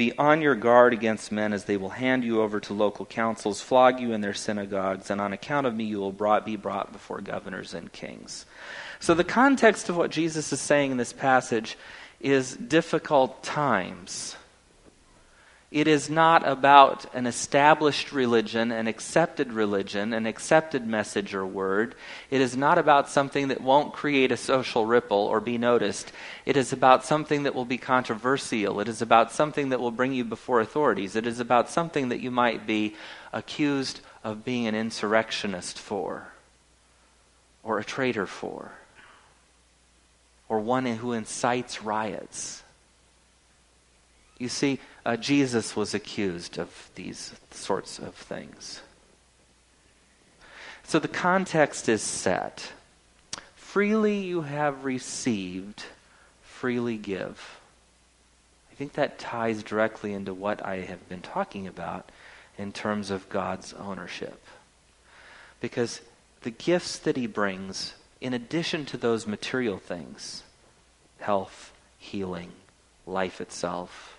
Be 0.00 0.16
on 0.16 0.40
your 0.40 0.54
guard 0.54 0.94
against 0.94 1.30
men, 1.30 1.52
as 1.52 1.64
they 1.64 1.76
will 1.76 1.90
hand 1.90 2.24
you 2.24 2.40
over 2.40 2.58
to 2.58 2.72
local 2.72 3.04
councils, 3.04 3.60
flog 3.60 4.00
you 4.00 4.14
in 4.14 4.22
their 4.22 4.32
synagogues, 4.32 5.10
and 5.10 5.20
on 5.20 5.34
account 5.34 5.66
of 5.66 5.74
me 5.74 5.84
you 5.84 6.00
will 6.00 6.10
brought, 6.10 6.46
be 6.46 6.56
brought 6.56 6.90
before 6.90 7.20
governors 7.20 7.74
and 7.74 7.92
kings. 7.92 8.46
So, 8.98 9.12
the 9.12 9.24
context 9.24 9.90
of 9.90 9.98
what 9.98 10.10
Jesus 10.10 10.54
is 10.54 10.60
saying 10.62 10.92
in 10.92 10.96
this 10.96 11.12
passage 11.12 11.76
is 12.18 12.56
difficult 12.56 13.42
times. 13.42 14.36
It 15.70 15.86
is 15.86 16.10
not 16.10 16.48
about 16.48 17.14
an 17.14 17.26
established 17.26 18.10
religion, 18.10 18.72
an 18.72 18.88
accepted 18.88 19.52
religion, 19.52 20.12
an 20.12 20.26
accepted 20.26 20.84
message 20.84 21.32
or 21.32 21.46
word. 21.46 21.94
It 22.28 22.40
is 22.40 22.56
not 22.56 22.76
about 22.76 23.08
something 23.08 23.48
that 23.48 23.60
won't 23.60 23.92
create 23.92 24.32
a 24.32 24.36
social 24.36 24.84
ripple 24.84 25.18
or 25.18 25.40
be 25.40 25.58
noticed. 25.58 26.10
It 26.44 26.56
is 26.56 26.72
about 26.72 27.04
something 27.04 27.44
that 27.44 27.54
will 27.54 27.64
be 27.64 27.78
controversial. 27.78 28.80
It 28.80 28.88
is 28.88 29.00
about 29.00 29.30
something 29.30 29.68
that 29.68 29.78
will 29.78 29.92
bring 29.92 30.12
you 30.12 30.24
before 30.24 30.60
authorities. 30.60 31.14
It 31.14 31.24
is 31.24 31.38
about 31.38 31.70
something 31.70 32.08
that 32.08 32.20
you 32.20 32.32
might 32.32 32.66
be 32.66 32.96
accused 33.32 34.00
of 34.24 34.44
being 34.44 34.66
an 34.66 34.74
insurrectionist 34.74 35.78
for, 35.78 36.32
or 37.62 37.78
a 37.78 37.84
traitor 37.84 38.26
for, 38.26 38.72
or 40.48 40.58
one 40.58 40.84
who 40.84 41.12
incites 41.12 41.80
riots. 41.80 42.64
You 44.40 44.48
see, 44.48 44.80
uh, 45.04 45.18
Jesus 45.18 45.76
was 45.76 45.92
accused 45.92 46.58
of 46.58 46.90
these 46.94 47.34
sorts 47.50 47.98
of 47.98 48.14
things. 48.14 48.80
So 50.82 50.98
the 50.98 51.08
context 51.08 51.90
is 51.90 52.00
set. 52.00 52.72
Freely 53.54 54.16
you 54.16 54.40
have 54.40 54.86
received, 54.86 55.84
freely 56.42 56.96
give. 56.96 57.60
I 58.72 58.74
think 58.76 58.94
that 58.94 59.18
ties 59.18 59.62
directly 59.62 60.14
into 60.14 60.32
what 60.32 60.64
I 60.64 60.76
have 60.80 61.06
been 61.06 61.20
talking 61.20 61.66
about 61.66 62.10
in 62.56 62.72
terms 62.72 63.10
of 63.10 63.28
God's 63.28 63.74
ownership. 63.74 64.42
Because 65.60 66.00
the 66.40 66.50
gifts 66.50 66.96
that 66.96 67.18
He 67.18 67.26
brings, 67.26 67.92
in 68.22 68.32
addition 68.32 68.86
to 68.86 68.96
those 68.96 69.26
material 69.26 69.76
things 69.76 70.44
health, 71.18 71.74
healing, 71.98 72.52
life 73.06 73.42
itself 73.42 74.16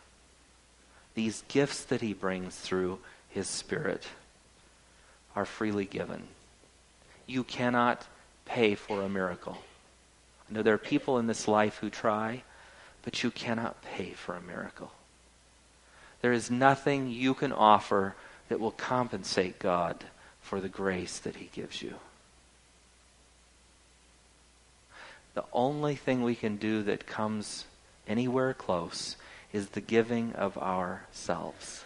these 1.15 1.43
gifts 1.47 1.83
that 1.85 2.01
he 2.01 2.13
brings 2.13 2.55
through 2.55 2.99
his 3.29 3.47
Spirit 3.47 4.07
are 5.35 5.45
freely 5.45 5.85
given. 5.85 6.23
You 7.25 7.43
cannot 7.43 8.05
pay 8.45 8.75
for 8.75 9.01
a 9.01 9.09
miracle. 9.09 9.57
I 10.49 10.53
know 10.53 10.63
there 10.63 10.73
are 10.73 10.79
people 10.79 11.17
in 11.17 11.27
this 11.27 11.47
life 11.47 11.77
who 11.77 11.89
try, 11.89 12.43
but 13.03 13.23
you 13.23 13.31
cannot 13.31 13.81
pay 13.81 14.11
for 14.11 14.35
a 14.35 14.41
miracle. 14.41 14.91
There 16.21 16.33
is 16.33 16.51
nothing 16.51 17.09
you 17.09 17.33
can 17.33 17.51
offer 17.51 18.15
that 18.49 18.59
will 18.59 18.71
compensate 18.71 19.59
God 19.59 20.03
for 20.41 20.59
the 20.59 20.69
grace 20.69 21.17
that 21.19 21.37
he 21.37 21.49
gives 21.53 21.81
you. 21.81 21.95
The 25.33 25.45
only 25.53 25.95
thing 25.95 26.21
we 26.21 26.35
can 26.35 26.57
do 26.57 26.83
that 26.83 27.07
comes 27.07 27.65
anywhere 28.07 28.53
close 28.53 29.15
is 29.53 29.69
the 29.69 29.81
giving 29.81 30.33
of 30.33 30.57
ourselves, 30.57 31.83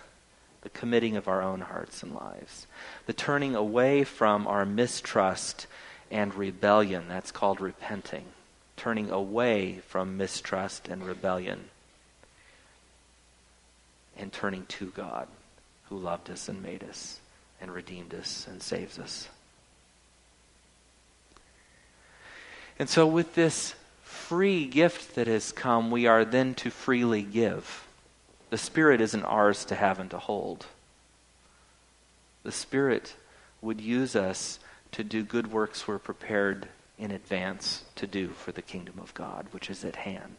the 0.61 0.69
committing 0.69 1.15
of 1.15 1.27
our 1.27 1.41
own 1.41 1.61
hearts 1.61 2.03
and 2.03 2.13
lives, 2.13 2.67
the 3.05 3.13
turning 3.13 3.55
away 3.55 4.03
from 4.03 4.47
our 4.47 4.65
mistrust 4.65 5.67
and 6.11 6.33
rebellion. 6.35 7.05
That's 7.07 7.31
called 7.31 7.59
repenting. 7.59 8.25
Turning 8.77 9.09
away 9.09 9.79
from 9.87 10.17
mistrust 10.17 10.87
and 10.87 11.05
rebellion 11.05 11.69
and 14.17 14.31
turning 14.31 14.65
to 14.65 14.87
God 14.87 15.27
who 15.89 15.97
loved 15.97 16.29
us 16.29 16.49
and 16.49 16.61
made 16.61 16.83
us 16.83 17.19
and 17.61 17.73
redeemed 17.73 18.13
us 18.13 18.47
and 18.49 18.61
saves 18.61 18.99
us. 18.99 19.29
And 22.77 22.89
so, 22.89 23.07
with 23.07 23.35
this 23.35 23.75
free 24.15 24.65
gift 24.65 25.15
that 25.15 25.27
has 25.27 25.51
come, 25.51 25.91
we 25.91 26.07
are 26.07 26.25
then 26.25 26.55
to 26.55 26.71
freely 26.71 27.21
give. 27.21 27.85
The 28.49 28.57
Spirit 28.57 29.01
isn't 29.01 29.23
ours 29.23 29.65
to 29.65 29.75
have 29.75 29.99
and 29.99 30.09
to 30.11 30.17
hold. 30.17 30.65
The 32.43 32.51
Spirit 32.51 33.15
would 33.61 33.81
use 33.81 34.15
us 34.15 34.59
to 34.93 35.03
do 35.03 35.23
good 35.23 35.51
works 35.51 35.87
we're 35.87 35.99
prepared 35.99 36.67
in 36.97 37.11
advance 37.11 37.83
to 37.95 38.07
do 38.07 38.29
for 38.29 38.51
the 38.51 38.61
kingdom 38.61 38.95
of 39.01 39.13
God, 39.13 39.47
which 39.51 39.69
is 39.69 39.83
at 39.83 39.97
hand. 39.97 40.37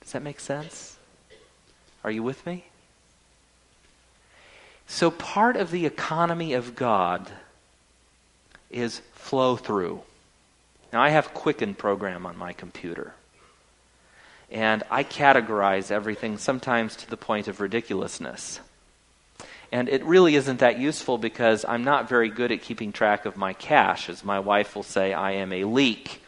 Does 0.00 0.12
that 0.12 0.22
make 0.22 0.40
sense? 0.40 0.98
Are 2.04 2.10
you 2.10 2.22
with 2.22 2.44
me? 2.44 2.64
So, 4.86 5.10
part 5.10 5.56
of 5.56 5.70
the 5.70 5.86
economy 5.86 6.52
of 6.52 6.74
God 6.74 7.30
is 8.70 9.00
flow 9.14 9.56
through. 9.56 10.02
Now, 10.92 11.02
I 11.02 11.10
have 11.10 11.34
Quicken 11.34 11.74
program 11.74 12.26
on 12.26 12.36
my 12.36 12.52
computer. 12.52 13.14
And 14.50 14.82
I 14.90 15.04
categorize 15.04 15.90
everything 15.90 16.36
sometimes 16.36 16.96
to 16.96 17.10
the 17.10 17.16
point 17.16 17.46
of 17.46 17.60
ridiculousness. 17.60 18.60
And 19.72 19.88
it 19.88 20.04
really 20.04 20.34
isn't 20.34 20.58
that 20.58 20.80
useful 20.80 21.18
because 21.18 21.64
I'm 21.64 21.84
not 21.84 22.08
very 22.08 22.28
good 22.28 22.50
at 22.50 22.62
keeping 22.62 22.90
track 22.90 23.24
of 23.24 23.36
my 23.36 23.52
cash. 23.52 24.08
As 24.08 24.24
my 24.24 24.40
wife 24.40 24.74
will 24.74 24.82
say, 24.82 25.12
I 25.12 25.32
am 25.32 25.52
a 25.52 25.64
leak. 25.64 26.22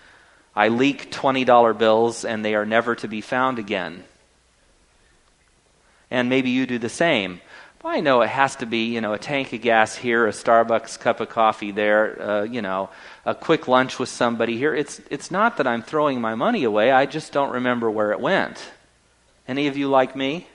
I 0.55 0.69
leak 0.69 1.11
$20 1.11 1.77
bills 1.77 2.25
and 2.25 2.45
they 2.45 2.55
are 2.55 2.67
never 2.67 2.95
to 2.97 3.09
be 3.09 3.21
found 3.21 3.59
again. 3.59 4.05
And 6.09 6.29
maybe 6.29 6.51
you 6.51 6.67
do 6.67 6.79
the 6.79 6.89
same. 6.89 7.41
Well, 7.83 7.97
I 7.97 7.99
know 7.99 8.23
it 8.23 8.29
has 8.29 8.55
to 8.57 8.67
be, 8.67 8.95
you 8.95 9.01
know, 9.01 9.13
a 9.13 9.19
tank 9.19 9.53
of 9.53 9.61
gas 9.61 9.97
here, 9.97 10.29
a 10.29 10.31
Starbucks 10.31 11.01
cup 11.01 11.19
of 11.19 11.29
coffee 11.29 11.73
there, 11.73 12.23
uh, 12.23 12.43
you 12.45 12.63
know, 12.63 12.91
a 13.27 13.35
quick 13.35 13.67
lunch 13.67 13.99
with 13.99 14.09
somebody 14.09 14.57
here. 14.57 14.73
It's, 14.73 15.01
it's 15.11 15.33
not 15.33 15.57
that 15.57 15.67
I'm 15.67 15.83
throwing 15.83 16.21
my 16.21 16.37
money 16.37 16.63
away, 16.63 16.93
I 16.93 17.07
just 17.07 17.33
don't 17.33 17.51
remember 17.51 17.91
where 17.91 18.13
it 18.13 18.21
went. 18.21 18.63
Any 19.49 19.67
of 19.67 19.77
you 19.77 19.89
like 19.89 20.15
me? 20.15 20.47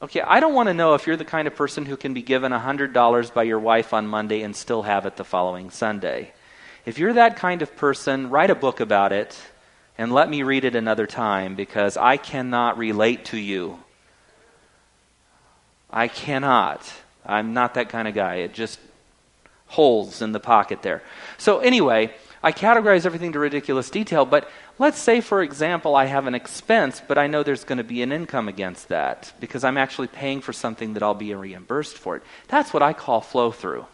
Okay, 0.00 0.20
I 0.20 0.38
don't 0.38 0.54
want 0.54 0.68
to 0.68 0.74
know 0.74 0.94
if 0.94 1.08
you're 1.08 1.16
the 1.16 1.24
kind 1.24 1.48
of 1.48 1.56
person 1.56 1.84
who 1.84 1.96
can 1.96 2.14
be 2.14 2.22
given 2.22 2.52
$100 2.52 3.34
by 3.34 3.42
your 3.42 3.58
wife 3.58 3.92
on 3.92 4.06
Monday 4.06 4.42
and 4.42 4.54
still 4.54 4.82
have 4.82 5.04
it 5.04 5.16
the 5.16 5.24
following 5.24 5.70
Sunday. 5.70 6.32
If 6.86 7.00
you're 7.00 7.14
that 7.14 7.36
kind 7.36 7.60
of 7.60 7.74
person, 7.74 8.30
write 8.30 8.50
a 8.50 8.54
book 8.54 8.78
about 8.78 9.12
it 9.12 9.36
and 9.98 10.12
let 10.12 10.30
me 10.30 10.44
read 10.44 10.64
it 10.64 10.76
another 10.76 11.08
time 11.08 11.56
because 11.56 11.96
I 11.96 12.18
cannot 12.18 12.78
relate 12.78 13.24
to 13.26 13.36
you 13.36 13.80
I 15.92 16.08
cannot. 16.08 16.90
I'm 17.24 17.52
not 17.54 17.74
that 17.74 17.88
kind 17.88 18.08
of 18.08 18.14
guy. 18.14 18.36
It 18.36 18.54
just 18.54 18.78
holes 19.66 20.22
in 20.22 20.32
the 20.32 20.40
pocket 20.40 20.82
there. 20.82 21.02
So, 21.38 21.60
anyway, 21.60 22.12
I 22.42 22.52
categorize 22.52 23.06
everything 23.06 23.32
to 23.32 23.38
ridiculous 23.38 23.90
detail, 23.90 24.24
but 24.24 24.48
let's 24.78 24.98
say, 24.98 25.20
for 25.20 25.42
example, 25.42 25.94
I 25.94 26.06
have 26.06 26.26
an 26.26 26.34
expense, 26.34 27.02
but 27.06 27.18
I 27.18 27.26
know 27.26 27.42
there's 27.42 27.64
going 27.64 27.78
to 27.78 27.84
be 27.84 28.02
an 28.02 28.12
income 28.12 28.48
against 28.48 28.88
that 28.88 29.32
because 29.40 29.62
I'm 29.62 29.76
actually 29.76 30.08
paying 30.08 30.40
for 30.40 30.52
something 30.52 30.94
that 30.94 31.02
I'll 31.02 31.14
be 31.14 31.34
reimbursed 31.34 31.98
for 31.98 32.16
it. 32.16 32.22
That's 32.48 32.72
what 32.72 32.82
I 32.82 32.92
call 32.92 33.20
flow 33.20 33.52
through. 33.52 33.86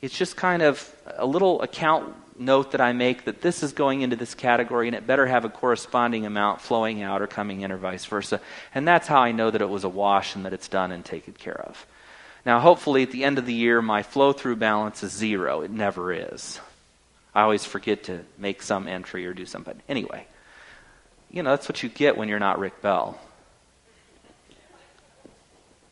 It's 0.00 0.16
just 0.16 0.36
kind 0.36 0.62
of 0.62 0.94
a 1.16 1.26
little 1.26 1.60
account 1.62 2.14
note 2.38 2.72
that 2.72 2.80
I 2.80 2.92
make 2.92 3.24
that 3.24 3.40
this 3.40 3.62
is 3.62 3.72
going 3.72 4.02
into 4.02 4.16
this 4.16 4.34
category 4.34 4.88
and 4.88 4.96
it 4.96 5.06
better 5.06 5.26
have 5.26 5.44
a 5.44 5.48
corresponding 5.48 6.26
amount 6.26 6.60
flowing 6.60 7.02
out 7.02 7.22
or 7.22 7.26
coming 7.26 7.60
in 7.62 7.72
or 7.72 7.76
vice 7.76 8.04
versa. 8.04 8.40
And 8.74 8.86
that's 8.86 9.06
how 9.06 9.20
I 9.20 9.32
know 9.32 9.50
that 9.50 9.62
it 9.62 9.68
was 9.68 9.84
a 9.84 9.88
wash 9.88 10.34
and 10.34 10.44
that 10.44 10.52
it's 10.52 10.68
done 10.68 10.92
and 10.92 11.04
taken 11.04 11.34
care 11.34 11.60
of. 11.60 11.86
Now, 12.46 12.60
hopefully, 12.60 13.02
at 13.02 13.10
the 13.10 13.24
end 13.24 13.38
of 13.38 13.46
the 13.46 13.54
year, 13.54 13.82
my 13.82 14.02
flow 14.02 14.32
through 14.32 14.56
balance 14.56 15.02
is 15.02 15.12
zero. 15.12 15.60
It 15.60 15.70
never 15.70 16.12
is. 16.12 16.60
I 17.34 17.42
always 17.42 17.64
forget 17.64 18.04
to 18.04 18.24
make 18.38 18.62
some 18.62 18.88
entry 18.88 19.26
or 19.26 19.34
do 19.34 19.44
something. 19.44 19.80
Anyway, 19.88 20.26
you 21.30 21.42
know, 21.42 21.50
that's 21.50 21.68
what 21.68 21.82
you 21.82 21.88
get 21.88 22.16
when 22.16 22.28
you're 22.28 22.38
not 22.38 22.58
Rick 22.58 22.80
Bell. 22.80 23.20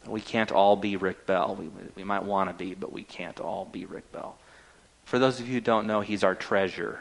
We 0.07 0.21
can't 0.21 0.53
all 0.53 0.77
be 0.77 0.97
Rick 0.97 1.27
Bell. 1.27 1.57
We, 1.59 1.69
we 1.97 2.05
might 2.05 2.23
want 2.23 2.49
to 2.49 2.55
be, 2.55 2.75
but 2.75 2.93
we 2.93 3.03
can't 3.03 3.41
all 3.41 3.65
be 3.65 3.85
Rick 3.85 4.11
Bell. 4.13 4.39
For 5.07 5.21
those 5.21 5.39
of 5.39 5.47
you 5.47 5.55
who 5.55 5.61
don't 5.61 5.87
know, 5.87 6.01
he's 6.01 6.25
our 6.25 6.35
treasure. 6.35 6.99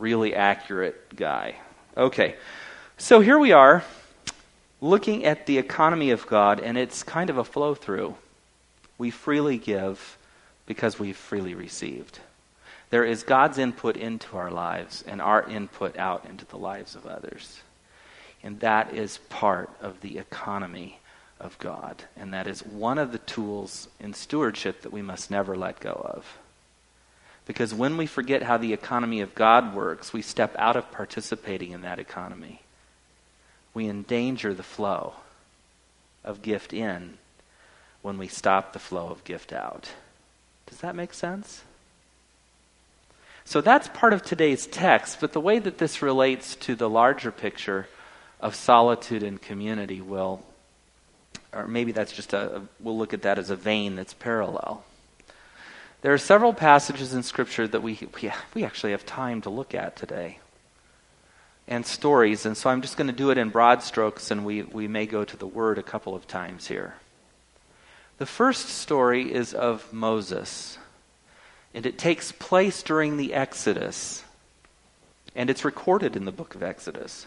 Really 0.00 0.34
accurate 0.34 1.14
guy. 1.14 1.54
Okay, 1.96 2.34
so 2.98 3.20
here 3.20 3.38
we 3.38 3.52
are 3.52 3.84
looking 4.80 5.24
at 5.24 5.46
the 5.46 5.56
economy 5.56 6.10
of 6.10 6.26
God, 6.26 6.58
and 6.58 6.76
it's 6.76 7.04
kind 7.04 7.30
of 7.30 7.38
a 7.38 7.44
flow 7.44 7.74
through. 7.74 8.16
We 8.98 9.12
freely 9.12 9.58
give 9.58 10.18
because 10.66 10.98
we've 10.98 11.16
freely 11.16 11.54
received. 11.54 12.18
There 12.90 13.04
is 13.04 13.22
God's 13.22 13.58
input 13.58 13.96
into 13.96 14.36
our 14.36 14.50
lives 14.50 15.04
and 15.06 15.22
our 15.22 15.48
input 15.48 15.96
out 15.96 16.26
into 16.28 16.44
the 16.44 16.58
lives 16.58 16.96
of 16.96 17.06
others. 17.06 17.60
And 18.42 18.58
that 18.58 18.92
is 18.92 19.18
part 19.28 19.70
of 19.80 20.00
the 20.00 20.18
economy 20.18 20.98
of 21.38 21.56
God. 21.60 22.02
And 22.16 22.34
that 22.34 22.48
is 22.48 22.66
one 22.66 22.98
of 22.98 23.12
the 23.12 23.18
tools 23.18 23.86
in 24.00 24.14
stewardship 24.14 24.82
that 24.82 24.92
we 24.92 25.00
must 25.00 25.30
never 25.30 25.56
let 25.56 25.78
go 25.78 25.92
of. 25.92 26.38
Because 27.46 27.74
when 27.74 27.96
we 27.96 28.06
forget 28.06 28.42
how 28.42 28.56
the 28.56 28.72
economy 28.72 29.20
of 29.20 29.34
God 29.34 29.74
works, 29.74 30.12
we 30.12 30.22
step 30.22 30.54
out 30.58 30.76
of 30.76 30.90
participating 30.90 31.72
in 31.72 31.82
that 31.82 31.98
economy. 31.98 32.62
We 33.74 33.88
endanger 33.88 34.54
the 34.54 34.62
flow 34.62 35.14
of 36.24 36.42
gift 36.42 36.72
in 36.72 37.18
when 38.02 38.16
we 38.16 38.28
stop 38.28 38.72
the 38.72 38.78
flow 38.78 39.08
of 39.08 39.24
gift 39.24 39.52
out. 39.52 39.90
Does 40.66 40.78
that 40.78 40.96
make 40.96 41.12
sense? 41.12 41.62
So 43.44 43.60
that's 43.60 43.88
part 43.88 44.14
of 44.14 44.22
today's 44.22 44.66
text, 44.66 45.18
but 45.20 45.34
the 45.34 45.40
way 45.40 45.58
that 45.58 45.76
this 45.76 46.00
relates 46.00 46.54
to 46.56 46.74
the 46.74 46.88
larger 46.88 47.30
picture 47.30 47.88
of 48.40 48.54
solitude 48.54 49.22
and 49.22 49.40
community 49.40 50.00
will, 50.00 50.42
or 51.52 51.66
maybe 51.66 51.92
that's 51.92 52.12
just 52.12 52.32
a, 52.32 52.62
we'll 52.80 52.96
look 52.96 53.12
at 53.12 53.22
that 53.22 53.38
as 53.38 53.50
a 53.50 53.56
vein 53.56 53.96
that's 53.96 54.14
parallel. 54.14 54.82
There 56.04 56.12
are 56.12 56.18
several 56.18 56.52
passages 56.52 57.14
in 57.14 57.22
Scripture 57.22 57.66
that 57.66 57.82
we, 57.82 57.98
we, 58.20 58.30
we 58.52 58.62
actually 58.62 58.90
have 58.90 59.06
time 59.06 59.40
to 59.40 59.48
look 59.48 59.74
at 59.74 59.96
today 59.96 60.38
and 61.66 61.86
stories, 61.86 62.44
and 62.44 62.54
so 62.54 62.68
I'm 62.68 62.82
just 62.82 62.98
going 62.98 63.06
to 63.06 63.14
do 63.14 63.30
it 63.30 63.38
in 63.38 63.48
broad 63.48 63.82
strokes, 63.82 64.30
and 64.30 64.44
we, 64.44 64.64
we 64.64 64.86
may 64.86 65.06
go 65.06 65.24
to 65.24 65.34
the 65.34 65.46
Word 65.46 65.78
a 65.78 65.82
couple 65.82 66.14
of 66.14 66.28
times 66.28 66.66
here. 66.66 66.96
The 68.18 68.26
first 68.26 68.68
story 68.68 69.32
is 69.32 69.54
of 69.54 69.90
Moses, 69.94 70.76
and 71.72 71.86
it 71.86 71.96
takes 71.96 72.32
place 72.32 72.82
during 72.82 73.16
the 73.16 73.32
Exodus, 73.32 74.24
and 75.34 75.48
it's 75.48 75.64
recorded 75.64 76.16
in 76.16 76.26
the 76.26 76.32
book 76.32 76.54
of 76.54 76.62
Exodus. 76.62 77.26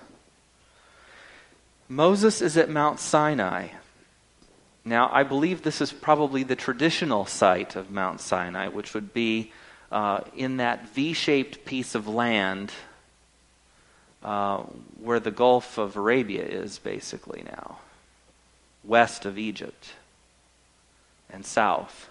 Moses 1.89 2.43
is 2.43 2.55
at 2.57 2.69
Mount 2.69 2.99
Sinai. 2.99 3.69
Now, 4.87 5.09
I 5.11 5.23
believe 5.23 5.63
this 5.63 5.81
is 5.81 5.91
probably 5.91 6.43
the 6.43 6.55
traditional 6.55 7.25
site 7.25 7.75
of 7.75 7.91
Mount 7.91 8.21
Sinai, 8.21 8.69
which 8.69 8.93
would 8.93 9.13
be 9.13 9.51
uh, 9.91 10.21
in 10.33 10.57
that 10.57 10.87
V 10.87 11.11
shaped 11.11 11.65
piece 11.65 11.93
of 11.93 12.07
land 12.07 12.71
uh, 14.23 14.59
where 15.01 15.19
the 15.19 15.29
Gulf 15.29 15.77
of 15.77 15.97
Arabia 15.97 16.45
is 16.45 16.79
basically 16.79 17.43
now, 17.45 17.79
west 18.85 19.25
of 19.25 19.37
Egypt 19.37 19.89
and 21.29 21.45
south. 21.45 22.07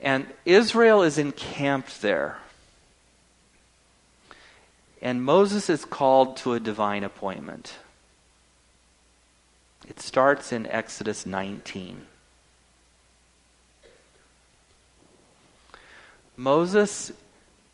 And 0.00 0.26
Israel 0.44 1.04
is 1.04 1.16
encamped 1.16 2.02
there. 2.02 2.38
And 5.00 5.22
Moses 5.22 5.70
is 5.70 5.84
called 5.84 6.38
to 6.38 6.54
a 6.54 6.60
divine 6.60 7.04
appointment. 7.04 7.74
It 9.88 10.00
starts 10.00 10.52
in 10.52 10.66
Exodus 10.66 11.24
19. 11.24 12.02
Moses 16.36 17.10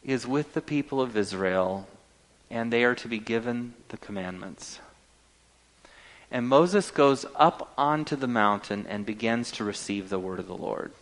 is 0.04 0.24
with 0.24 0.54
the 0.54 0.60
people 0.62 1.00
of 1.00 1.16
Israel, 1.16 1.88
and 2.48 2.72
they 2.72 2.84
are 2.84 2.94
to 2.94 3.08
be 3.08 3.18
given 3.18 3.74
the 3.88 3.96
commandments. 3.96 4.78
And 6.30 6.48
Moses 6.48 6.92
goes 6.92 7.26
up 7.34 7.72
onto 7.76 8.14
the 8.14 8.28
mountain 8.28 8.86
and 8.88 9.04
begins 9.04 9.50
to 9.52 9.64
receive 9.64 10.08
the 10.08 10.18
word 10.18 10.38
of 10.38 10.46
the 10.46 10.56
Lord. 10.56 10.92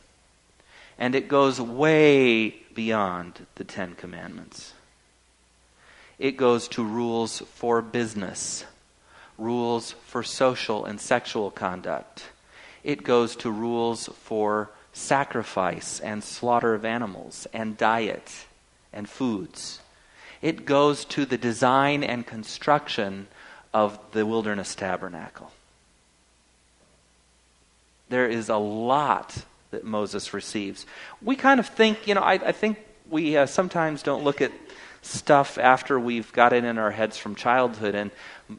And 0.99 1.15
it 1.15 1.29
goes 1.29 1.61
way 1.61 2.51
beyond 2.75 3.47
the 3.57 3.65
Ten 3.65 3.97
Commandments. 3.97 4.73
It 6.19 6.39
goes 6.39 6.69
to 6.69 6.83
rules 6.83 7.41
for 7.41 7.83
business 7.83 8.65
rules 9.43 9.93
for 10.07 10.23
social 10.23 10.85
and 10.85 11.01
sexual 11.01 11.51
conduct. 11.51 12.25
It 12.85 13.03
goes 13.03 13.37
to 13.37 13.51
rules 13.51 14.09
for 14.09 14.71
sacrifice 14.93 16.01
and 16.01 16.23
slaughter 16.23 16.75
of 16.75 16.85
animals 16.85 17.47
and 17.53 17.77
diet 17.77 18.47
and 18.93 19.09
foods. 19.09 19.81
It 20.41 20.65
goes 20.65 21.05
to 21.07 21.25
the 21.25 21.39
design 21.39 22.03
and 22.03 22.27
construction 22.27 23.29
of 23.73 23.99
the 24.13 24.27
wilderness 24.27 24.75
tabernacle. 24.75 25.53
There 28.09 28.29
is 28.29 28.49
a 28.49 28.57
lot 28.57 29.45
that 29.71 29.85
Moses 29.85 30.35
receives. 30.35 30.85
We 31.23 31.37
kind 31.37 31.59
of 31.59 31.67
think, 31.67 32.07
you 32.07 32.15
know, 32.15 32.21
I, 32.21 32.35
I 32.35 32.53
think 32.53 32.79
we 33.09 33.37
uh, 33.37 33.47
sometimes 33.47 34.03
don't 34.03 34.25
look 34.25 34.43
at 34.43 34.53
stuff 35.03 35.59
after 35.59 35.99
we've 35.99 36.33
got 36.33 36.53
it 36.53 36.65
in 36.65 36.79
our 36.79 36.91
heads 36.91 37.19
from 37.19 37.35
childhood. 37.35 37.95
And 37.95 38.11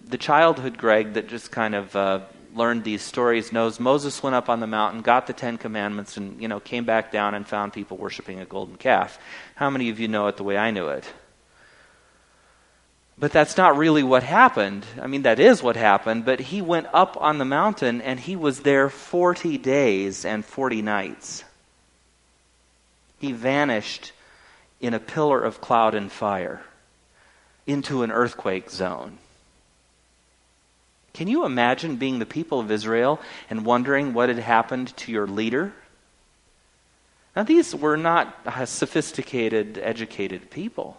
the 0.05 0.17
childhood 0.17 0.77
Greg 0.77 1.13
that 1.13 1.27
just 1.27 1.51
kind 1.51 1.73
of 1.73 1.95
uh, 1.95 2.19
learned 2.53 2.83
these 2.83 3.01
stories 3.01 3.51
knows 3.51 3.79
Moses 3.79 4.21
went 4.21 4.35
up 4.35 4.49
on 4.49 4.59
the 4.59 4.67
mountain, 4.67 5.01
got 5.01 5.27
the 5.27 5.33
Ten 5.33 5.57
Commandments, 5.57 6.17
and 6.17 6.39
you 6.41 6.47
know 6.47 6.59
came 6.59 6.85
back 6.85 7.11
down 7.11 7.33
and 7.33 7.47
found 7.47 7.73
people 7.73 7.97
worshiping 7.97 8.39
a 8.39 8.45
golden 8.45 8.75
calf. 8.75 9.17
How 9.55 9.69
many 9.69 9.89
of 9.89 9.99
you 9.99 10.07
know 10.07 10.27
it 10.27 10.37
the 10.37 10.43
way 10.43 10.57
I 10.57 10.71
knew 10.71 10.89
it? 10.89 11.05
But 13.17 13.31
that's 13.31 13.57
not 13.57 13.77
really 13.77 14.03
what 14.03 14.23
happened. 14.23 14.85
I 14.99 15.07
mean, 15.07 15.21
that 15.21 15.39
is 15.39 15.61
what 15.61 15.75
happened, 15.75 16.25
but 16.25 16.39
he 16.39 16.61
went 16.61 16.87
up 16.93 17.15
on 17.19 17.37
the 17.37 17.45
mountain 17.45 18.01
and 18.01 18.19
he 18.19 18.35
was 18.35 18.61
there 18.61 18.89
40 18.89 19.59
days 19.59 20.25
and 20.25 20.43
40 20.43 20.81
nights. 20.81 21.43
He 23.19 23.31
vanished 23.31 24.11
in 24.83 24.93
a 24.93 24.99
pillar 24.99 25.41
of 25.41 25.61
cloud 25.61 25.95
and 25.95 26.11
fire 26.11 26.61
into 27.65 28.03
an 28.03 28.11
earthquake 28.11 28.69
zone. 28.69 29.17
Can 31.13 31.29
you 31.29 31.45
imagine 31.45 31.95
being 31.95 32.19
the 32.19 32.25
people 32.25 32.59
of 32.59 32.69
Israel 32.69 33.21
and 33.49 33.65
wondering 33.65 34.13
what 34.13 34.27
had 34.27 34.39
happened 34.39 34.95
to 34.97 35.11
your 35.11 35.25
leader? 35.25 35.71
Now, 37.33 37.43
these 37.43 37.73
were 37.73 37.95
not 37.95 38.35
sophisticated, 38.65 39.79
educated 39.81 40.51
people. 40.51 40.97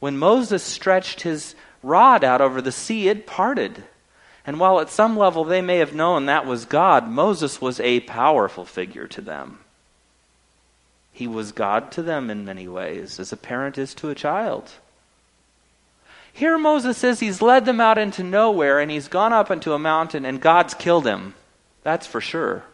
When 0.00 0.18
Moses 0.18 0.64
stretched 0.64 1.20
his 1.20 1.54
rod 1.80 2.24
out 2.24 2.40
over 2.40 2.60
the 2.60 2.72
sea, 2.72 3.08
it 3.08 3.28
parted. 3.28 3.84
And 4.44 4.58
while 4.58 4.80
at 4.80 4.90
some 4.90 5.16
level 5.16 5.44
they 5.44 5.62
may 5.62 5.78
have 5.78 5.94
known 5.94 6.26
that 6.26 6.44
was 6.44 6.64
God, 6.64 7.08
Moses 7.08 7.60
was 7.60 7.78
a 7.78 8.00
powerful 8.00 8.64
figure 8.64 9.06
to 9.06 9.20
them. 9.20 9.60
He 11.16 11.26
was 11.26 11.50
God 11.50 11.90
to 11.92 12.02
them 12.02 12.28
in 12.28 12.44
many 12.44 12.68
ways, 12.68 13.18
as 13.18 13.32
a 13.32 13.38
parent 13.38 13.78
is 13.78 13.94
to 13.94 14.10
a 14.10 14.14
child. 14.14 14.72
Here 16.30 16.58
Moses 16.58 16.98
says 16.98 17.20
he's 17.20 17.40
led 17.40 17.64
them 17.64 17.80
out 17.80 17.96
into 17.96 18.22
nowhere 18.22 18.80
and 18.80 18.90
he's 18.90 19.08
gone 19.08 19.32
up 19.32 19.50
into 19.50 19.72
a 19.72 19.78
mountain 19.78 20.26
and 20.26 20.42
God's 20.42 20.74
killed 20.74 21.06
him. 21.06 21.34
That's 21.82 22.06
for 22.06 22.20
sure. 22.20 22.64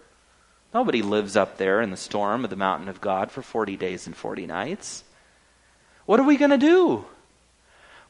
Nobody 0.74 1.02
lives 1.02 1.36
up 1.36 1.56
there 1.56 1.80
in 1.80 1.92
the 1.92 1.96
storm 1.96 2.42
of 2.42 2.50
the 2.50 2.56
mountain 2.56 2.88
of 2.88 3.00
God 3.00 3.30
for 3.30 3.42
40 3.42 3.76
days 3.76 4.08
and 4.08 4.16
40 4.16 4.48
nights. 4.48 5.04
What 6.04 6.18
are 6.18 6.26
we 6.26 6.36
going 6.36 6.50
to 6.50 6.58
do? 6.58 7.04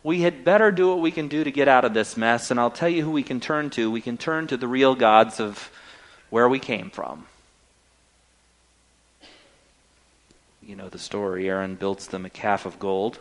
We 0.03 0.23
had 0.23 0.47
better 0.47 0.73
do 0.73 0.88
what 0.88 1.01
we 1.01 1.11
can 1.11 1.29
do 1.29 1.45
to 1.45 1.51
get 1.51 1.68
out 1.68 1.85
of 1.85 1.92
this 1.92 2.16
mess, 2.16 2.51
and 2.51 2.59
I'll 2.59 2.71
tell 2.71 2.88
you 2.88 3.05
who 3.05 3.11
we 3.11 3.23
can 3.23 3.38
turn 3.38 3.68
to. 3.71 3.90
We 3.90 4.01
can 4.01 4.16
turn 4.16 4.47
to 4.47 4.57
the 4.57 4.66
real 4.66 4.95
gods 4.95 5.40
of 5.40 5.71
where 6.31 6.49
we 6.49 6.59
came 6.59 6.88
from. 6.88 7.27
You 10.64 10.77
know 10.77 10.88
the 10.88 10.98
story. 10.98 11.48
Aaron 11.48 11.75
builds 11.75 12.07
them 12.07 12.25
a 12.25 12.31
calf 12.31 12.66
of 12.66 12.79
gold. 12.79 13.18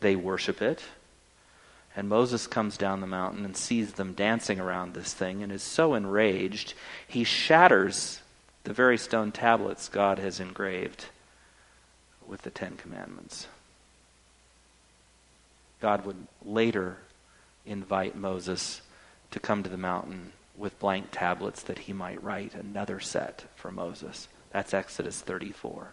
They 0.00 0.16
worship 0.16 0.60
it. 0.60 0.82
And 1.94 2.08
Moses 2.08 2.46
comes 2.46 2.76
down 2.76 3.00
the 3.00 3.06
mountain 3.06 3.44
and 3.44 3.56
sees 3.56 3.92
them 3.92 4.14
dancing 4.14 4.58
around 4.58 4.94
this 4.94 5.12
thing 5.12 5.42
and 5.42 5.52
is 5.52 5.62
so 5.62 5.94
enraged, 5.94 6.74
he 7.06 7.22
shatters 7.22 8.20
the 8.64 8.72
very 8.72 8.96
stone 8.96 9.30
tablets 9.30 9.88
God 9.88 10.18
has 10.18 10.40
engraved 10.40 11.06
with 12.26 12.42
the 12.42 12.50
Ten 12.50 12.76
Commandments. 12.76 13.46
God 15.80 16.06
would 16.06 16.26
later 16.44 16.96
invite 17.66 18.16
Moses 18.16 18.80
to 19.32 19.40
come 19.40 19.62
to 19.62 19.70
the 19.70 19.76
mountain 19.76 20.32
with 20.56 20.78
blank 20.78 21.08
tablets 21.10 21.62
that 21.62 21.80
he 21.80 21.92
might 21.92 22.22
write 22.22 22.54
another 22.54 23.00
set 23.00 23.44
for 23.56 23.70
Moses. 23.70 24.28
That's 24.52 24.72
Exodus 24.72 25.20
34. 25.20 25.92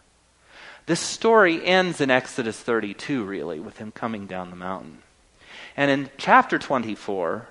This 0.89 0.99
story 0.99 1.63
ends 1.63 2.01
in 2.01 2.09
Exodus 2.09 2.59
32, 2.59 3.23
really, 3.23 3.59
with 3.59 3.77
him 3.77 3.91
coming 3.91 4.25
down 4.25 4.49
the 4.49 4.55
mountain. 4.55 5.03
And 5.77 5.91
in 5.91 6.09
chapter 6.17 6.57
24, 6.57 7.47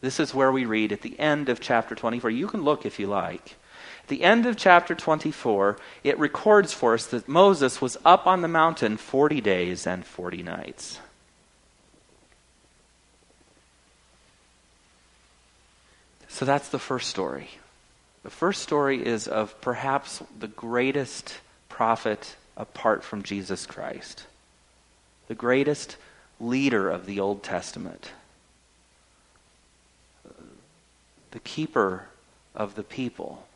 this 0.00 0.20
is 0.20 0.32
where 0.32 0.52
we 0.52 0.64
read 0.64 0.92
at 0.92 1.00
the 1.00 1.18
end 1.18 1.48
of 1.48 1.58
chapter 1.58 1.96
24. 1.96 2.30
You 2.30 2.46
can 2.46 2.62
look 2.62 2.86
if 2.86 3.00
you 3.00 3.08
like. 3.08 3.56
At 4.04 4.06
the 4.06 4.22
end 4.22 4.46
of 4.46 4.56
chapter 4.56 4.94
24, 4.94 5.76
it 6.04 6.16
records 6.20 6.72
for 6.72 6.94
us 6.94 7.06
that 7.06 7.26
Moses 7.26 7.80
was 7.80 7.96
up 8.04 8.28
on 8.28 8.42
the 8.42 8.46
mountain 8.46 8.96
40 8.96 9.40
days 9.40 9.84
and 9.84 10.06
40 10.06 10.44
nights. 10.44 11.00
So 16.28 16.44
that's 16.44 16.68
the 16.68 16.78
first 16.78 17.10
story. 17.10 17.50
The 18.22 18.30
first 18.30 18.62
story 18.62 19.04
is 19.04 19.26
of 19.26 19.60
perhaps 19.60 20.22
the 20.38 20.46
greatest 20.46 21.38
prophet 21.68 22.36
apart 22.58 23.04
from 23.04 23.22
Jesus 23.22 23.64
Christ, 23.64 24.26
the 25.28 25.34
greatest 25.34 25.96
leader 26.40 26.90
of 26.90 27.06
the 27.06 27.20
Old 27.20 27.42
Testament, 27.44 28.10
the 31.30 31.38
keeper 31.38 32.06
of 32.54 32.74
the 32.74 32.82
people, 32.82 33.46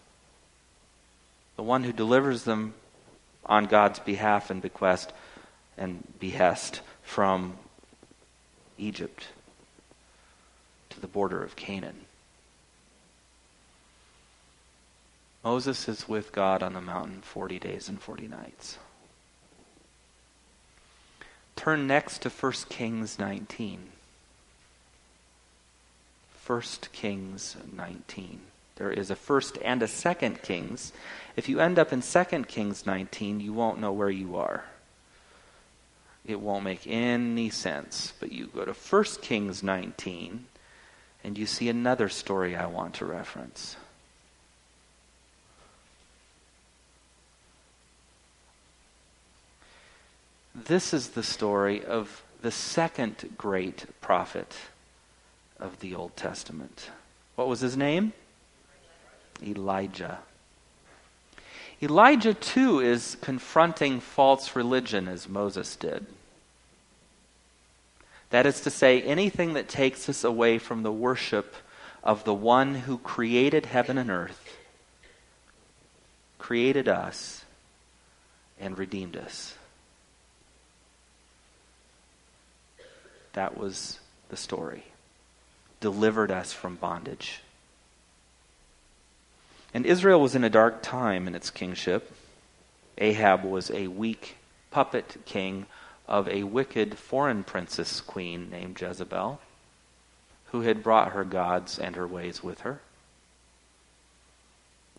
the 1.56 1.62
one 1.62 1.82
who 1.82 1.92
delivers 1.92 2.44
them 2.44 2.74
on 3.44 3.66
God's 3.66 3.98
behalf 3.98 4.50
and 4.50 4.62
bequest 4.62 5.12
and 5.76 6.06
behest 6.20 6.80
from 7.02 7.54
Egypt 8.78 9.26
to 10.90 11.00
the 11.00 11.08
border 11.08 11.42
of 11.42 11.56
Canaan. 11.56 11.96
Moses 15.42 15.88
is 15.88 16.08
with 16.08 16.30
God 16.30 16.62
on 16.62 16.74
the 16.74 16.80
mountain 16.80 17.20
40 17.22 17.58
days 17.58 17.88
and 17.88 18.00
40 18.00 18.28
nights. 18.28 18.78
Turn 21.56 21.86
next 21.86 22.22
to 22.22 22.28
1 22.28 22.52
Kings 22.68 23.18
19. 23.18 23.80
1 26.46 26.62
Kings 26.92 27.56
19. 27.72 28.40
There 28.76 28.90
is 28.90 29.10
a 29.10 29.16
first 29.16 29.58
and 29.64 29.82
a 29.82 29.88
second 29.88 30.42
Kings. 30.42 30.92
If 31.36 31.48
you 31.48 31.60
end 31.60 31.78
up 31.78 31.92
in 31.92 32.02
2 32.02 32.24
Kings 32.44 32.84
19, 32.84 33.40
you 33.40 33.52
won't 33.52 33.80
know 33.80 33.92
where 33.92 34.10
you 34.10 34.36
are. 34.36 34.64
It 36.26 36.40
won't 36.40 36.64
make 36.64 36.86
any 36.86 37.50
sense. 37.50 38.12
But 38.18 38.32
you 38.32 38.46
go 38.46 38.64
to 38.64 38.72
1 38.72 39.04
Kings 39.22 39.62
19, 39.62 40.46
and 41.22 41.38
you 41.38 41.46
see 41.46 41.68
another 41.68 42.08
story 42.08 42.56
I 42.56 42.66
want 42.66 42.94
to 42.94 43.04
reference. 43.04 43.76
This 50.54 50.92
is 50.92 51.10
the 51.10 51.22
story 51.22 51.84
of 51.84 52.22
the 52.42 52.50
second 52.50 53.34
great 53.38 53.86
prophet 54.00 54.54
of 55.58 55.80
the 55.80 55.94
Old 55.94 56.16
Testament. 56.16 56.90
What 57.36 57.48
was 57.48 57.60
his 57.60 57.76
name? 57.76 58.12
Elijah. 59.42 60.18
Elijah, 61.80 62.34
too, 62.34 62.80
is 62.80 63.16
confronting 63.20 64.00
false 64.00 64.54
religion 64.54 65.08
as 65.08 65.28
Moses 65.28 65.74
did. 65.74 66.06
That 68.30 68.46
is 68.46 68.60
to 68.60 68.70
say, 68.70 69.02
anything 69.02 69.54
that 69.54 69.68
takes 69.68 70.08
us 70.08 70.22
away 70.22 70.58
from 70.58 70.82
the 70.82 70.92
worship 70.92 71.54
of 72.04 72.24
the 72.24 72.34
one 72.34 72.74
who 72.74 72.98
created 72.98 73.66
heaven 73.66 73.98
and 73.98 74.10
earth, 74.10 74.56
created 76.38 76.88
us, 76.88 77.44
and 78.60 78.78
redeemed 78.78 79.16
us. 79.16 79.54
That 83.32 83.56
was 83.56 83.98
the 84.28 84.36
story. 84.36 84.84
Delivered 85.80 86.30
us 86.30 86.52
from 86.52 86.76
bondage. 86.76 87.40
And 89.74 89.86
Israel 89.86 90.20
was 90.20 90.34
in 90.34 90.44
a 90.44 90.50
dark 90.50 90.82
time 90.82 91.26
in 91.26 91.34
its 91.34 91.50
kingship. 91.50 92.12
Ahab 92.98 93.42
was 93.44 93.70
a 93.70 93.88
weak 93.88 94.36
puppet 94.70 95.16
king 95.24 95.66
of 96.06 96.28
a 96.28 96.42
wicked 96.42 96.98
foreign 96.98 97.42
princess 97.42 98.00
queen 98.00 98.50
named 98.50 98.80
Jezebel, 98.80 99.40
who 100.46 100.60
had 100.60 100.82
brought 100.82 101.12
her 101.12 101.24
gods 101.24 101.78
and 101.78 101.96
her 101.96 102.06
ways 102.06 102.42
with 102.42 102.60
her, 102.60 102.80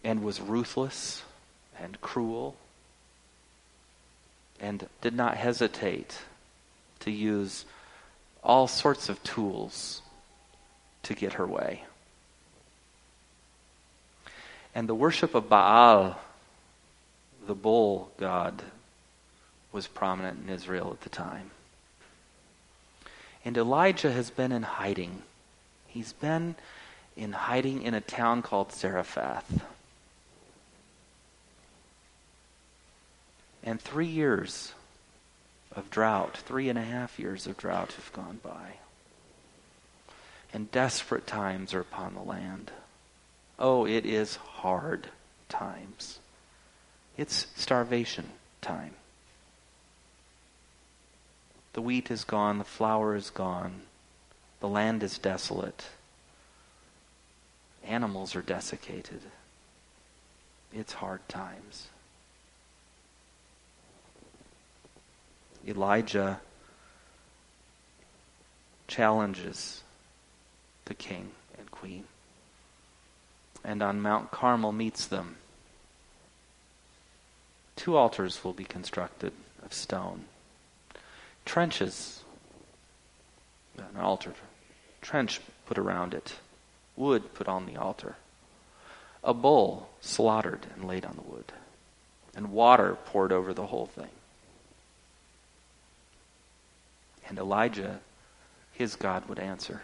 and 0.03 0.23
was 0.23 0.41
ruthless 0.41 1.23
and 1.79 2.01
cruel, 2.01 2.55
and 4.59 4.87
did 5.01 5.13
not 5.13 5.37
hesitate 5.37 6.19
to 6.99 7.11
use 7.11 7.65
all 8.43 8.67
sorts 8.67 9.09
of 9.09 9.23
tools 9.23 10.01
to 11.03 11.13
get 11.13 11.33
her 11.33 11.47
way. 11.47 11.83
And 14.75 14.89
the 14.89 14.95
worship 14.95 15.35
of 15.35 15.49
Baal, 15.49 16.19
the 17.45 17.55
bull 17.55 18.11
god, 18.17 18.61
was 19.71 19.87
prominent 19.87 20.39
in 20.43 20.53
Israel 20.53 20.91
at 20.91 21.01
the 21.01 21.09
time. 21.09 21.51
And 23.45 23.57
Elijah 23.57 24.11
has 24.11 24.29
been 24.29 24.51
in 24.51 24.63
hiding. 24.63 25.21
He's 25.87 26.13
been 26.13 26.55
in 27.15 27.33
hiding 27.33 27.83
in 27.83 27.93
a 27.93 28.01
town 28.01 28.41
called 28.41 28.71
Zarephath. 28.71 29.63
And 33.63 33.79
three 33.79 34.07
years 34.07 34.73
of 35.75 35.89
drought, 35.89 36.37
three 36.37 36.69
and 36.69 36.77
a 36.77 36.83
half 36.83 37.19
years 37.19 37.47
of 37.47 37.57
drought 37.57 37.93
have 37.93 38.13
gone 38.13 38.39
by. 38.43 38.77
And 40.53 40.71
desperate 40.71 41.25
times 41.25 41.73
are 41.73 41.79
upon 41.79 42.13
the 42.13 42.21
land. 42.21 42.71
Oh, 43.57 43.85
it 43.85 44.05
is 44.05 44.35
hard 44.35 45.07
times. 45.49 46.19
It's 47.17 47.47
starvation 47.55 48.29
time. 48.61 48.93
The 51.73 51.81
wheat 51.81 52.11
is 52.11 52.23
gone, 52.23 52.59
the 52.59 52.63
flour 52.63 53.15
is 53.15 53.31
gone, 53.31 53.81
the 54.59 54.67
land 54.67 55.01
is 55.01 55.17
desolate, 55.17 55.85
animals 57.83 58.35
are 58.35 58.43
desiccated. 58.43 59.21
It's 60.71 60.93
hard 60.93 61.27
times. 61.27 61.87
Elijah 65.67 66.39
challenges 68.87 69.83
the 70.85 70.93
king 70.93 71.31
and 71.57 71.71
queen. 71.71 72.03
And 73.63 73.81
on 73.81 74.01
Mount 74.01 74.31
Carmel 74.31 74.71
meets 74.71 75.05
them. 75.05 75.37
Two 77.75 77.95
altars 77.95 78.43
will 78.43 78.53
be 78.53 78.65
constructed 78.65 79.33
of 79.63 79.73
stone. 79.73 80.25
Trenches 81.45 82.23
an 83.77 83.99
altar, 83.99 84.33
trench 85.01 85.41
put 85.65 85.77
around 85.77 86.13
it, 86.13 86.35
wood 86.95 87.33
put 87.33 87.47
on 87.47 87.65
the 87.65 87.75
altar, 87.75 88.15
a 89.23 89.33
bull 89.33 89.89
slaughtered 90.01 90.67
and 90.75 90.85
laid 90.85 91.05
on 91.05 91.15
the 91.15 91.29
wood, 91.29 91.51
and 92.35 92.51
water 92.51 92.97
poured 93.05 93.31
over 93.31 93.53
the 93.53 93.67
whole 93.67 93.87
thing. 93.87 94.09
And 97.33 97.39
Elijah, 97.39 97.99
his 98.73 98.95
God, 98.95 99.27
would 99.27 99.39
answer. 99.39 99.81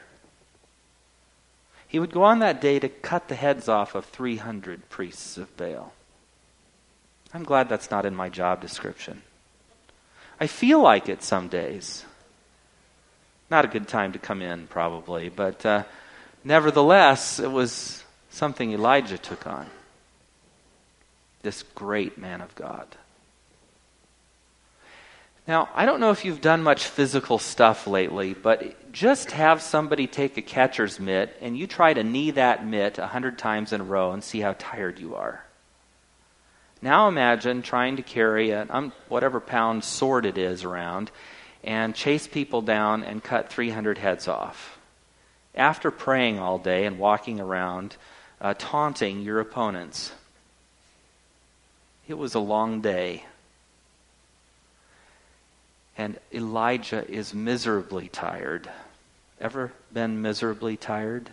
He 1.88 1.98
would 1.98 2.12
go 2.12 2.22
on 2.22 2.38
that 2.40 2.62
day 2.62 2.78
to 2.78 2.88
cut 2.88 3.28
the 3.28 3.34
heads 3.34 3.68
off 3.68 3.96
of 3.96 4.06
300 4.06 4.88
priests 4.90 5.36
of 5.36 5.58
Baal. 5.58 5.92
I'm 7.34 7.44
glad 7.44 7.68
that's 7.68 7.90
not 7.90 8.06
in 8.06 8.16
my 8.16 8.30
job 8.30 8.62
description. 8.62 9.24
I 10.40 10.46
feel 10.46 10.80
like 10.80 11.10
it 11.10 11.24
some 11.24 11.48
days. 11.48 12.06
Not 13.50 13.66
a 13.66 13.68
good 13.68 13.88
time 13.88 14.12
to 14.12 14.20
come 14.20 14.44
in, 14.44 14.68
probably, 14.68 15.30
but 15.30 15.66
uh, 15.66 15.86
nevertheless, 16.44 17.40
it 17.40 17.50
was 17.50 18.04
something 18.30 18.72
Elijah 18.72 19.18
took 19.18 19.48
on. 19.48 19.66
This 21.42 21.64
great 21.74 22.20
man 22.20 22.42
of 22.42 22.54
God. 22.54 22.86
Now, 25.50 25.68
I 25.74 25.88
don't 25.88 26.00
know 26.00 26.12
if 26.12 26.26
you've 26.26 26.42
done 26.42 26.62
much 26.62 26.86
physical 26.86 27.40
stuff 27.40 27.88
lately, 27.88 28.36
but 28.36 28.92
just 28.92 29.32
have 29.32 29.64
somebody 29.64 30.06
take 30.06 30.38
a 30.38 30.44
catcher's 30.44 31.00
mitt 31.00 31.36
and 31.42 31.58
you 31.58 31.66
try 31.66 31.92
to 31.92 32.04
knee 32.04 32.30
that 32.30 32.68
mitt 32.68 33.00
a 33.00 33.08
hundred 33.08 33.40
times 33.40 33.74
in 33.74 33.82
a 33.82 33.84
row 33.84 34.12
and 34.12 34.24
see 34.24 34.42
how 34.42 34.54
tired 34.60 35.00
you 35.00 35.16
are. 35.16 35.44
Now 36.84 37.08
imagine 37.08 37.64
trying 37.64 37.96
to 37.96 38.04
carry 38.04 38.52
a 38.52 38.68
um, 38.70 38.94
whatever 39.08 39.40
pound 39.40 39.84
sword 39.84 40.28
it 40.28 40.38
is 40.38 40.64
around 40.64 41.10
and 41.64 41.96
chase 41.96 42.28
people 42.28 42.62
down 42.62 43.04
and 43.04 43.24
cut 43.24 43.50
300 43.50 43.98
heads 43.98 44.28
off. 44.28 44.78
After 45.56 45.90
praying 45.90 46.38
all 46.38 46.60
day 46.60 46.86
and 46.86 47.00
walking 47.00 47.40
around, 47.40 47.98
uh, 48.40 48.54
taunting 48.56 49.24
your 49.24 49.40
opponents. 49.40 50.12
It 52.08 52.20
was 52.20 52.36
a 52.36 52.40
long 52.40 52.82
day. 52.82 53.24
And 56.00 56.18
Elijah 56.34 57.06
is 57.12 57.34
miserably 57.34 58.08
tired. 58.08 58.70
Ever 59.42 59.74
been 59.92 60.22
miserably 60.22 60.78
tired? 60.78 61.30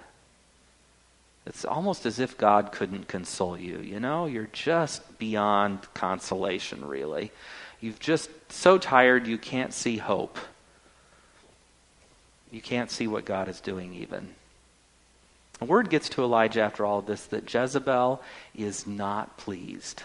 It's 1.46 1.64
almost 1.64 2.04
as 2.04 2.18
if 2.18 2.36
God 2.36 2.72
couldn't 2.72 3.06
console 3.06 3.56
you. 3.56 3.78
You 3.78 4.00
know, 4.00 4.26
you're 4.26 4.48
just 4.52 5.20
beyond 5.20 5.86
consolation, 5.94 6.84
really. 6.84 7.30
You've 7.80 8.00
just 8.00 8.28
so 8.50 8.76
tired 8.76 9.28
you 9.28 9.38
can't 9.38 9.72
see 9.72 9.98
hope. 9.98 10.36
You 12.50 12.60
can't 12.60 12.90
see 12.90 13.06
what 13.06 13.24
God 13.24 13.46
is 13.46 13.60
doing, 13.60 13.94
even. 13.94 14.30
A 15.60 15.64
word 15.64 15.90
gets 15.90 16.08
to 16.08 16.24
Elijah 16.24 16.62
after 16.62 16.84
all 16.84 16.98
of 16.98 17.06
this 17.06 17.24
that 17.26 17.54
Jezebel 17.54 18.20
is 18.56 18.84
not 18.84 19.36
pleased 19.36 20.02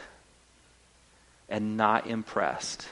and 1.50 1.78
not 1.78 2.06
impressed 2.06 2.88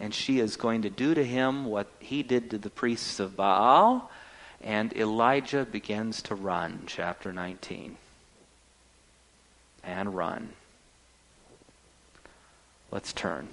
and 0.00 0.14
she 0.14 0.38
is 0.38 0.56
going 0.56 0.82
to 0.82 0.90
do 0.90 1.14
to 1.14 1.24
him 1.24 1.64
what 1.64 1.88
he 1.98 2.22
did 2.22 2.50
to 2.50 2.58
the 2.58 2.70
priests 2.70 3.18
of 3.20 3.36
Baal. 3.36 4.10
And 4.62 4.92
Elijah 4.96 5.64
begins 5.64 6.22
to 6.22 6.34
run, 6.34 6.84
chapter 6.86 7.32
19. 7.32 7.96
And 9.84 10.14
run. 10.14 10.50
Let's 12.90 13.12
turn. 13.12 13.48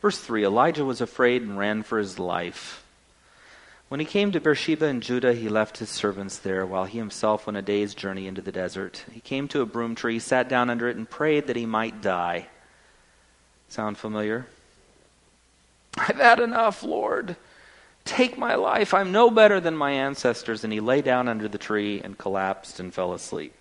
Verse 0.00 0.18
3 0.18 0.44
Elijah 0.44 0.84
was 0.84 1.00
afraid 1.00 1.42
and 1.42 1.58
ran 1.58 1.82
for 1.82 1.98
his 1.98 2.18
life. 2.18 2.84
When 3.88 4.00
he 4.00 4.06
came 4.06 4.32
to 4.32 4.40
Beersheba 4.40 4.86
in 4.86 5.00
Judah, 5.00 5.32
he 5.32 5.48
left 5.48 5.78
his 5.78 5.88
servants 5.88 6.38
there, 6.38 6.66
while 6.66 6.84
he 6.84 6.98
himself 6.98 7.46
went 7.46 7.56
a 7.56 7.62
day's 7.62 7.94
journey 7.94 8.26
into 8.26 8.42
the 8.42 8.52
desert. 8.52 9.04
He 9.10 9.20
came 9.20 9.48
to 9.48 9.62
a 9.62 9.66
broom 9.66 9.94
tree, 9.94 10.18
sat 10.18 10.48
down 10.48 10.68
under 10.68 10.88
it, 10.88 10.96
and 10.96 11.08
prayed 11.08 11.46
that 11.46 11.56
he 11.56 11.64
might 11.64 12.02
die. 12.02 12.48
Sound 13.68 13.96
familiar? 13.96 14.46
I've 15.96 16.16
had 16.16 16.38
enough, 16.38 16.82
Lord. 16.82 17.36
Take 18.04 18.38
my 18.38 18.54
life. 18.54 18.94
I'm 18.94 19.10
no 19.10 19.30
better 19.30 19.58
than 19.58 19.76
my 19.76 19.92
ancestors. 19.92 20.64
And 20.64 20.72
he 20.72 20.80
lay 20.80 21.02
down 21.02 21.28
under 21.28 21.48
the 21.48 21.58
tree 21.58 22.00
and 22.02 22.16
collapsed 22.16 22.80
and 22.80 22.92
fell 22.92 23.12
asleep. 23.12 23.54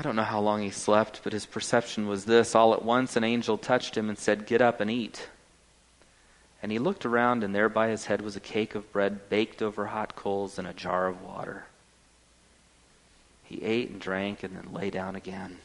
I 0.00 0.02
don't 0.02 0.16
know 0.16 0.22
how 0.22 0.40
long 0.40 0.62
he 0.62 0.70
slept, 0.70 1.20
but 1.22 1.34
his 1.34 1.44
perception 1.44 2.08
was 2.08 2.24
this. 2.24 2.54
All 2.54 2.72
at 2.72 2.82
once, 2.82 3.16
an 3.16 3.22
angel 3.22 3.58
touched 3.58 3.98
him 3.98 4.08
and 4.08 4.16
said, 4.16 4.46
Get 4.46 4.62
up 4.62 4.80
and 4.80 4.90
eat. 4.90 5.28
And 6.62 6.72
he 6.72 6.78
looked 6.78 7.04
around, 7.04 7.44
and 7.44 7.54
there 7.54 7.68
by 7.68 7.88
his 7.88 8.06
head 8.06 8.22
was 8.22 8.34
a 8.34 8.40
cake 8.40 8.74
of 8.74 8.90
bread 8.94 9.28
baked 9.28 9.60
over 9.60 9.88
hot 9.88 10.16
coals 10.16 10.58
and 10.58 10.66
a 10.66 10.72
jar 10.72 11.06
of 11.06 11.22
water. 11.22 11.66
He 13.44 13.62
ate 13.62 13.90
and 13.90 14.00
drank 14.00 14.42
and 14.42 14.56
then 14.56 14.72
lay 14.72 14.88
down 14.88 15.16
again. 15.16 15.58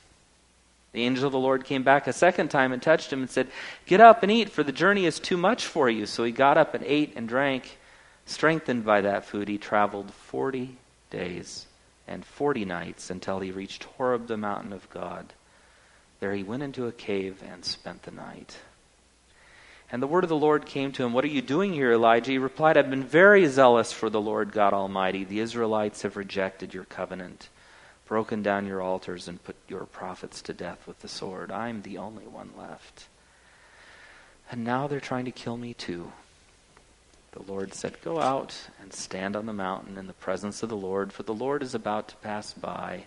The 0.91 1.03
angel 1.03 1.27
of 1.27 1.31
the 1.31 1.39
Lord 1.39 1.63
came 1.63 1.83
back 1.83 2.05
a 2.05 2.11
second 2.11 2.49
time 2.49 2.73
and 2.73 2.81
touched 2.81 3.13
him 3.13 3.21
and 3.21 3.29
said, 3.29 3.47
Get 3.85 4.01
up 4.01 4.21
and 4.21 4.29
eat, 4.29 4.49
for 4.49 4.63
the 4.63 4.73
journey 4.73 5.05
is 5.05 5.17
too 5.17 5.37
much 5.37 5.65
for 5.65 5.89
you. 5.89 6.05
So 6.05 6.25
he 6.25 6.33
got 6.33 6.57
up 6.57 6.73
and 6.73 6.83
ate 6.83 7.13
and 7.15 7.25
drank. 7.25 7.77
Strengthened 8.25 8.83
by 8.83 8.99
that 8.99 9.23
food, 9.23 9.47
he 9.47 9.57
traveled 9.57 10.11
forty 10.11 10.75
days 11.09 11.67
and 12.07 12.25
forty 12.25 12.65
nights 12.65 13.09
until 13.09 13.39
he 13.39 13.51
reached 13.51 13.83
Horeb, 13.83 14.27
the 14.27 14.37
mountain 14.37 14.73
of 14.73 14.89
God. 14.89 15.33
There 16.19 16.33
he 16.33 16.43
went 16.43 16.63
into 16.63 16.87
a 16.87 16.91
cave 16.91 17.43
and 17.45 17.65
spent 17.65 18.03
the 18.03 18.11
night. 18.11 18.57
And 19.91 20.01
the 20.01 20.07
word 20.07 20.23
of 20.23 20.29
the 20.29 20.35
Lord 20.35 20.65
came 20.65 20.91
to 20.93 21.03
him, 21.03 21.13
What 21.13 21.23
are 21.23 21.27
you 21.27 21.41
doing 21.41 21.73
here, 21.73 21.91
Elijah? 21.91 22.31
He 22.31 22.37
replied, 22.37 22.77
I've 22.77 22.89
been 22.89 23.03
very 23.03 23.45
zealous 23.47 23.91
for 23.91 24.09
the 24.09 24.21
Lord 24.21 24.51
God 24.51 24.73
Almighty. 24.73 25.23
The 25.23 25.39
Israelites 25.39 26.01
have 26.01 26.17
rejected 26.17 26.73
your 26.73 26.85
covenant, 26.85 27.49
broken 28.07 28.41
down 28.41 28.65
your 28.65 28.81
altars, 28.81 29.27
and 29.27 29.43
put 29.43 29.55
your 29.67 29.85
prophets 29.85 30.41
to 30.43 30.53
death 30.53 30.87
with 30.87 30.99
the 30.99 31.07
sword. 31.07 31.51
I'm 31.51 31.83
the 31.83 31.99
only 31.99 32.25
one 32.25 32.49
left. 32.57 33.07
And 34.49 34.63
now 34.63 34.87
they're 34.87 34.99
trying 34.99 35.25
to 35.25 35.31
kill 35.31 35.57
me 35.57 35.73
too 35.73 36.11
the 37.35 37.51
Lord 37.51 37.73
said, 37.73 38.01
Go 38.01 38.21
out 38.21 38.55
and 38.81 38.93
stand 38.93 39.35
on 39.35 39.45
the 39.45 39.53
mountain 39.53 39.97
in 39.97 40.07
the 40.07 40.13
presence 40.13 40.63
of 40.63 40.69
the 40.69 40.77
Lord, 40.77 41.11
for 41.11 41.23
the 41.23 41.33
Lord 41.33 41.61
is 41.61 41.75
about 41.75 42.07
to 42.07 42.15
pass 42.17 42.53
by. 42.53 43.03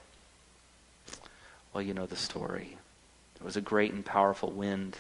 Well, 1.73 1.83
you 1.83 1.95
know 1.95 2.07
the 2.07 2.17
story. 2.17 2.77
There 3.39 3.47
was 3.47 3.57
a 3.57 3.63
great 3.63 3.93
and 3.93 4.05
powerful 4.05 4.51
wind, 4.51 4.99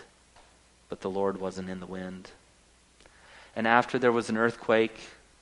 but 0.88 1.03
the 1.03 1.11
Lord 1.11 1.38
wasn't 1.38 1.69
in 1.69 1.81
the 1.81 1.87
wind. 1.87 2.31
And 3.55 3.67
after 3.67 3.99
there 3.99 4.12
was 4.12 4.31
an 4.31 4.38
earthquake, 4.38 4.99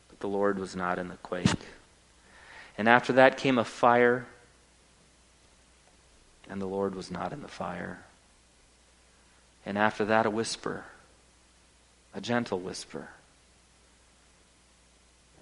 but 0.09 0.19
the 0.19 0.29
Lord 0.29 0.59
was 0.59 0.75
not 0.75 0.99
in 0.99 1.09
the 1.09 1.17
quake. 1.17 1.47
And 2.77 2.89
after 2.89 3.13
that 3.15 3.39
came 3.39 3.59
a 3.59 3.65
fire, 3.65 4.27
and 6.51 6.61
the 6.61 6.67
Lord 6.67 6.95
was 6.95 7.11
not 7.11 7.33
in 7.33 7.43
the 7.43 7.49
fire. 7.49 8.01
And 9.65 9.79
after 9.79 10.05
that, 10.07 10.27
a 10.27 10.31
whisper, 10.31 10.85
a 12.15 12.21
gentle 12.21 12.59
whisper. 12.59 13.09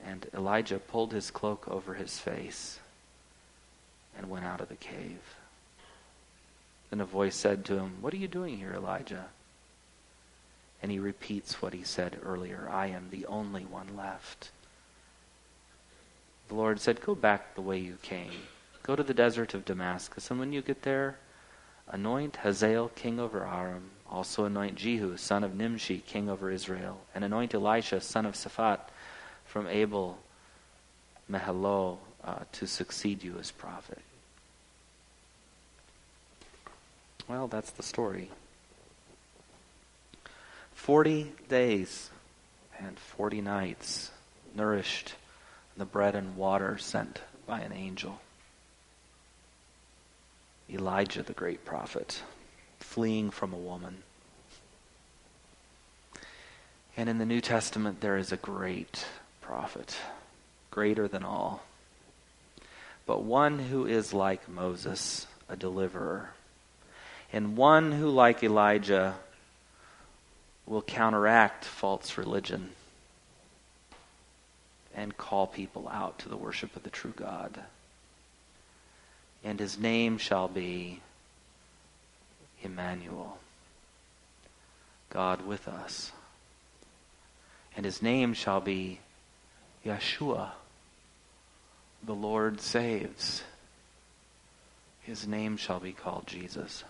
And 0.05 0.27
Elijah 0.35 0.79
pulled 0.79 1.13
his 1.13 1.31
cloak 1.31 1.67
over 1.69 1.95
his 1.95 2.19
face 2.19 2.79
and 4.17 4.31
went 4.31 4.45
out 4.45 4.61
of 4.61 4.69
the 4.69 4.77
cave. 4.77 5.37
Then 6.91 7.01
a 7.01 7.05
voice 7.05 7.35
said 7.35 7.65
to 7.65 7.79
him, 7.79 7.97
What 8.01 8.13
are 8.13 8.19
you 8.19 8.29
doing 8.29 8.59
here, 8.59 8.73
Elijah? 8.73 9.27
And 10.83 10.93
he 10.93 10.99
repeats 10.99 11.63
what 11.63 11.73
he 11.73 11.83
said 11.83 12.19
earlier 12.23 12.69
I 12.71 12.89
am 12.89 13.09
the 13.11 13.27
only 13.27 13.65
one 13.65 13.97
left. 13.97 14.51
The 16.49 16.55
Lord 16.55 16.79
said, 16.79 17.01
Go 17.01 17.15
back 17.15 17.55
the 17.55 17.63
way 17.63 17.79
you 17.79 17.97
came. 18.03 18.31
Go 18.83 18.95
to 18.95 19.03
the 19.03 19.15
desert 19.15 19.55
of 19.55 19.65
Damascus, 19.65 20.31
and 20.31 20.39
when 20.39 20.53
you 20.53 20.61
get 20.61 20.83
there, 20.83 21.17
anoint 21.89 22.37
Hazael 22.37 22.89
king 22.95 23.19
over 23.19 23.47
Aram. 23.47 23.91
Also 24.11 24.45
anoint 24.45 24.77
Jehu, 24.77 25.17
son 25.17 25.43
of 25.43 25.55
Nimshi, 25.55 25.99
king 26.07 26.29
over 26.29 26.51
Israel, 26.51 27.01
and 27.15 27.25
anoint 27.25 27.55
Elisha, 27.55 28.01
son 28.01 28.27
of 28.27 28.35
Shaphat, 28.35 28.81
from 29.55 29.69
Abel 29.69 30.19
Meholah 31.31 31.97
uh, 32.25 32.41
to 32.51 32.67
succeed 32.67 33.23
you 33.23 33.37
as 33.39 33.53
prophet. 33.53 34.01
Well, 37.29 37.47
that's 37.47 37.71
the 37.71 37.85
story. 37.85 38.31
Forty 40.75 41.31
days 41.49 42.11
and 42.81 42.99
forty 42.99 43.41
nights 43.41 44.11
nourished 44.57 45.15
the 45.77 45.85
bread 45.85 46.17
and 46.17 46.37
water 46.37 46.77
sent 46.77 47.21
by 47.47 47.61
an 47.61 47.73
angel. 47.73 48.21
Elijah, 50.69 51.23
the 51.23 51.33
great 51.33 51.65
prophet. 51.65 52.23
fleeing 52.81 53.31
from 53.31 53.53
a 53.53 53.57
woman. 53.57 54.03
And 56.97 57.09
in 57.09 57.19
the 57.19 57.27
New 57.27 57.41
Testament, 57.41 58.01
there 58.01 58.17
is 58.17 58.33
a 58.33 58.37
great 58.37 59.05
prophet, 59.47 59.97
greater 60.71 61.07
than 61.07 61.23
all, 61.23 61.63
but 63.07 63.23
one 63.23 63.59
who 63.59 63.85
is 63.85 64.15
like 64.15 64.49
Moses, 64.49 65.27
a 65.49 65.57
deliverer, 65.57 66.31
and 67.31 67.57
one 67.57 67.93
who, 67.93 68.09
like 68.09 68.43
Elijah, 68.43 69.15
will 70.67 70.81
counteract 70.81 71.65
false 71.65 72.17
religion 72.17 72.71
and 74.95 75.17
call 75.17 75.47
people 75.47 75.89
out 75.89 76.19
to 76.21 76.29
the 76.29 76.37
worship 76.37 76.75
of 76.75 76.83
the 76.83 76.91
true 76.91 77.13
God. 77.15 77.61
And 79.43 79.61
his 79.61 79.79
name 79.79 80.17
shall 80.17 80.49
be 80.49 81.01
Emmanuel, 82.63 83.37
God 85.11 85.47
with 85.47 85.69
us. 85.69 86.13
And 87.77 87.85
his 87.85 88.01
name 88.01 88.33
shall 88.33 88.61
be 88.61 89.01
Yeshua, 89.85 90.51
the 92.03 92.15
Lord 92.15 92.61
saves. 92.61 93.43
His 95.03 95.27
name 95.27 95.57
shall 95.57 95.81
be 95.81 95.93
called 95.93 96.27
Jesus. 96.27 96.85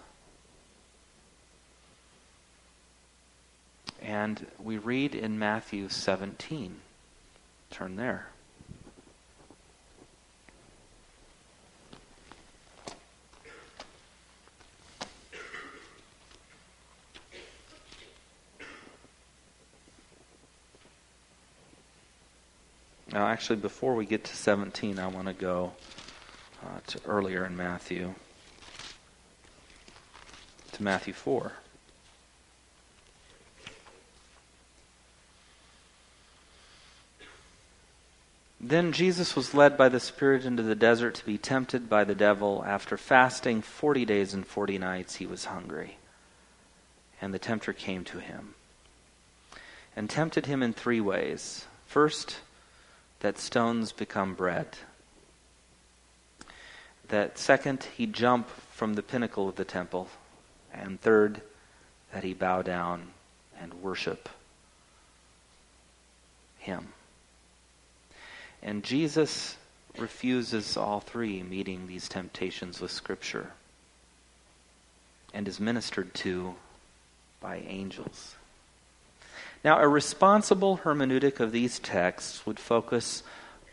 And 4.01 4.47
we 4.63 4.79
read 4.79 5.15
in 5.15 5.39
Matthew 5.39 5.89
17. 5.89 6.77
Turn 7.71 7.97
there. 7.97 8.29
Now, 23.15 23.29
actually, 23.29 23.61
before 23.61 23.95
we 23.95 24.07
get 24.07 24.25
to 24.25 24.37
17, 24.37 24.99
I 24.99 25.07
want 25.07 25.29
to 25.29 25.35
go 25.35 25.71
uh, 26.61 26.81
to 26.89 27.01
earlier 27.07 27.47
in 27.47 27.57
Matthew, 27.57 28.13
to 30.73 30.83
Matthew 30.83 31.13
4. 31.13 31.53
Then 38.61 38.91
Jesus 38.91 39.37
was 39.37 39.55
led 39.55 39.77
by 39.77 39.89
the 39.89 40.01
Spirit 40.01 40.45
into 40.45 40.65
the 40.65 40.75
desert 40.75 41.15
to 41.15 41.25
be 41.25 41.39
tempted 41.39 41.89
by 41.89 42.03
the 42.03 42.17
devil. 42.17 42.65
After 42.67 42.97
fasting 42.97 43.63
forty 43.63 44.05
days 44.05 44.35
and 44.35 44.45
forty 44.45 44.77
nights, 44.77 45.17
he 45.17 45.27
was 45.27 45.45
hungry. 45.45 45.99
And 47.23 47.33
the 47.33 47.39
tempter 47.39 47.73
came 47.73 48.03
to 48.05 48.19
him 48.19 48.55
and 49.95 50.11
tempted 50.11 50.47
him 50.47 50.65
in 50.65 50.73
three 50.73 51.01
ways. 51.01 51.67
First, 51.87 52.39
that 53.21 53.39
stones 53.39 53.93
become 53.93 54.35
bread. 54.35 54.69
That 57.09 57.39
second, 57.39 57.87
he 57.97 58.07
jump 58.07 58.49
from 58.73 58.95
the 58.95 59.03
pinnacle 59.03 59.49
of 59.49 59.57
the 59.57 59.65
temple. 59.65 60.09
And 60.73 61.01
third, 61.01 61.41
that 62.13 62.25
he 62.25 62.35
bow 62.35 62.63
down 62.63 63.09
and 63.61 63.75
worship 63.83 64.29
him. 66.59 66.89
And 68.63 68.83
Jesus 68.83 69.57
refuses 69.99 70.77
all 70.77 71.01
three, 71.01 71.43
meeting 71.43 71.87
these 71.87 72.09
temptations 72.09 72.81
with 72.81 72.91
Scripture, 72.91 73.53
and 75.33 75.47
is 75.47 75.61
ministered 75.61 76.15
to 76.15 76.55
by 77.41 77.59
angels. 77.67 78.35
Now, 79.65 79.79
a 79.79 79.89
responsible 79.89 80.81
hermeneutic 80.85 81.41
of 81.41 81.51
these 81.51 81.79
texts 81.79 82.45
would 82.45 82.61
focus 82.61 83.23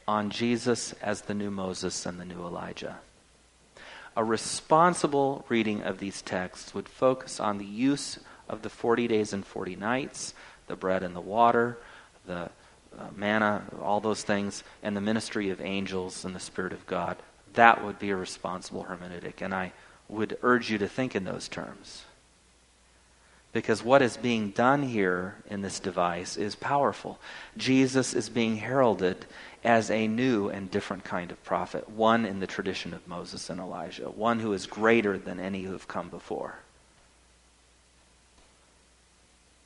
on 0.07 0.29
Jesus 0.29 0.93
as 1.01 1.23
the 1.23 1.33
new 1.33 1.51
Moses 1.51 2.05
and 2.05 2.17
the 2.17 2.23
new 2.23 2.45
Elijah. 2.45 2.99
A 4.15 4.23
responsible 4.23 5.45
reading 5.49 5.83
of 5.83 5.99
these 5.99 6.21
texts 6.21 6.73
would 6.73 6.87
focus 6.87 7.41
on 7.41 7.57
the 7.57 7.65
use 7.65 8.19
of 8.47 8.61
the 8.61 8.69
40 8.69 9.09
days 9.09 9.33
and 9.33 9.45
40 9.45 9.75
nights, 9.75 10.33
the 10.67 10.77
bread 10.77 11.03
and 11.03 11.13
the 11.13 11.21
water, 11.21 11.77
the 12.25 12.49
uh, 12.97 13.07
manna, 13.13 13.63
all 13.81 13.99
those 13.99 14.23
things, 14.23 14.63
and 14.81 14.95
the 14.95 15.01
ministry 15.01 15.49
of 15.49 15.59
angels 15.59 16.23
and 16.23 16.33
the 16.33 16.39
Spirit 16.39 16.71
of 16.71 16.87
God. 16.87 17.17
That 17.53 17.83
would 17.83 17.99
be 17.99 18.11
a 18.11 18.15
responsible 18.15 18.85
hermeneutic. 18.85 19.41
And 19.41 19.53
I 19.53 19.73
would 20.07 20.37
urge 20.41 20.71
you 20.71 20.77
to 20.77 20.87
think 20.87 21.15
in 21.17 21.25
those 21.25 21.49
terms. 21.49 22.03
Because 23.53 23.83
what 23.83 24.01
is 24.01 24.15
being 24.15 24.51
done 24.51 24.81
here 24.83 25.35
in 25.49 25.61
this 25.61 25.79
device 25.79 26.37
is 26.37 26.55
powerful. 26.55 27.19
Jesus 27.57 28.13
is 28.13 28.29
being 28.29 28.57
heralded 28.57 29.25
as 29.63 29.91
a 29.91 30.07
new 30.07 30.49
and 30.49 30.71
different 30.71 31.03
kind 31.03 31.31
of 31.31 31.43
prophet, 31.43 31.89
one 31.89 32.25
in 32.25 32.39
the 32.39 32.47
tradition 32.47 32.93
of 32.93 33.07
Moses 33.07 33.49
and 33.49 33.59
Elijah, 33.59 34.09
one 34.09 34.39
who 34.39 34.53
is 34.53 34.65
greater 34.67 35.17
than 35.17 35.39
any 35.39 35.63
who 35.63 35.73
have 35.73 35.87
come 35.87 36.07
before. 36.07 36.59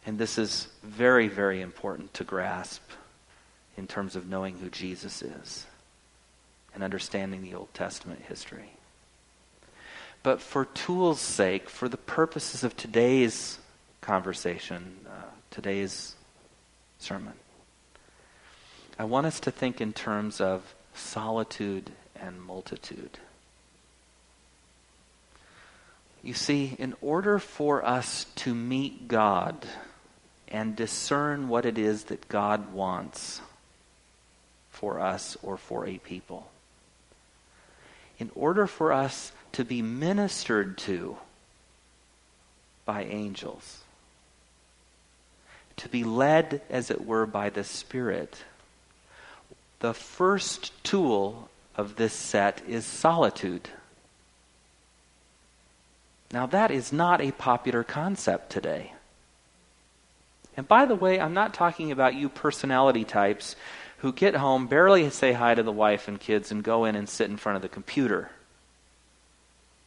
And 0.05 0.17
this 0.17 0.37
is 0.37 0.67
very, 0.83 1.27
very 1.27 1.61
important 1.61 2.13
to 2.15 2.23
grasp 2.23 2.81
in 3.77 3.87
terms 3.87 4.15
of 4.15 4.27
knowing 4.27 4.57
who 4.57 4.69
Jesus 4.69 5.21
is 5.21 5.65
and 6.73 6.83
understanding 6.83 7.41
the 7.41 7.55
Old 7.55 7.73
Testament 7.73 8.21
history. 8.27 8.71
But 10.23 10.41
for 10.41 10.65
Tool's 10.65 11.21
sake, 11.21 11.69
for 11.69 11.87
the 11.87 11.97
purposes 11.97 12.63
of 12.63 12.75
today's 12.75 13.59
conversation, 14.05 14.97
uh, 15.07 15.23
today's 15.49 16.15
sermon, 16.99 17.33
I 18.99 19.05
want 19.05 19.25
us 19.25 19.39
to 19.41 19.51
think 19.51 19.81
in 19.81 19.93
terms 19.93 20.39
of 20.39 20.75
solitude 20.93 21.91
and 22.15 22.39
multitude. 22.41 23.17
You 26.21 26.35
see, 26.35 26.75
in 26.77 26.93
order 27.01 27.39
for 27.39 27.83
us 27.83 28.27
to 28.35 28.53
meet 28.53 29.07
God 29.07 29.65
and 30.47 30.75
discern 30.75 31.49
what 31.49 31.65
it 31.65 31.77
is 31.77 32.05
that 32.05 32.29
God 32.29 32.73
wants, 32.73 33.41
for 34.69 34.99
us 34.99 35.35
or 35.41 35.57
for 35.57 35.87
a 35.87 35.97
people. 35.97 36.51
In 38.19 38.29
order 38.35 38.67
for 38.67 38.93
us 38.93 39.31
to 39.53 39.65
be 39.65 39.81
ministered 39.81 40.77
to 40.79 41.17
by 42.85 43.03
angels, 43.03 43.81
to 45.77 45.89
be 45.89 46.03
led, 46.03 46.61
as 46.69 46.89
it 46.89 47.05
were, 47.05 47.25
by 47.25 47.49
the 47.49 47.63
Spirit, 47.63 48.43
the 49.79 49.93
first 49.93 50.71
tool 50.83 51.49
of 51.75 51.95
this 51.95 52.13
set 52.13 52.61
is 52.67 52.85
solitude. 52.85 53.69
Now, 56.31 56.45
that 56.47 56.71
is 56.71 56.91
not 56.91 57.21
a 57.21 57.31
popular 57.31 57.83
concept 57.83 58.51
today. 58.51 58.93
And 60.57 60.67
by 60.67 60.85
the 60.85 60.95
way, 60.95 61.19
I'm 61.19 61.33
not 61.33 61.53
talking 61.53 61.91
about 61.91 62.15
you 62.15 62.29
personality 62.29 63.03
types 63.03 63.55
who 63.97 64.13
get 64.13 64.35
home, 64.35 64.67
barely 64.67 65.09
say 65.09 65.33
hi 65.33 65.55
to 65.55 65.63
the 65.63 65.71
wife 65.71 66.07
and 66.07 66.19
kids, 66.19 66.51
and 66.51 66.63
go 66.63 66.85
in 66.85 66.95
and 66.95 67.07
sit 67.07 67.29
in 67.29 67.37
front 67.37 67.57
of 67.57 67.61
the 67.61 67.69
computer 67.69 68.29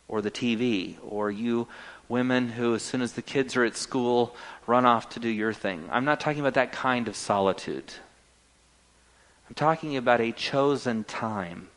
or 0.08 0.22
the 0.22 0.30
TV, 0.30 0.96
or 1.06 1.30
you 1.30 1.68
women 2.08 2.50
who, 2.50 2.74
as 2.74 2.82
soon 2.82 3.02
as 3.02 3.12
the 3.12 3.22
kids 3.22 3.54
are 3.54 3.64
at 3.64 3.76
school, 3.76 4.34
run 4.66 4.86
off 4.86 5.10
to 5.10 5.20
do 5.20 5.28
your 5.28 5.52
thing. 5.52 5.88
I'm 5.90 6.04
not 6.04 6.20
talking 6.20 6.40
about 6.40 6.54
that 6.54 6.72
kind 6.72 7.06
of 7.06 7.14
solitude. 7.14 7.92
I'm 9.48 9.54
talking 9.54 9.96
about 9.96 10.20
a 10.20 10.32
chosen 10.32 11.04
time. 11.04 11.68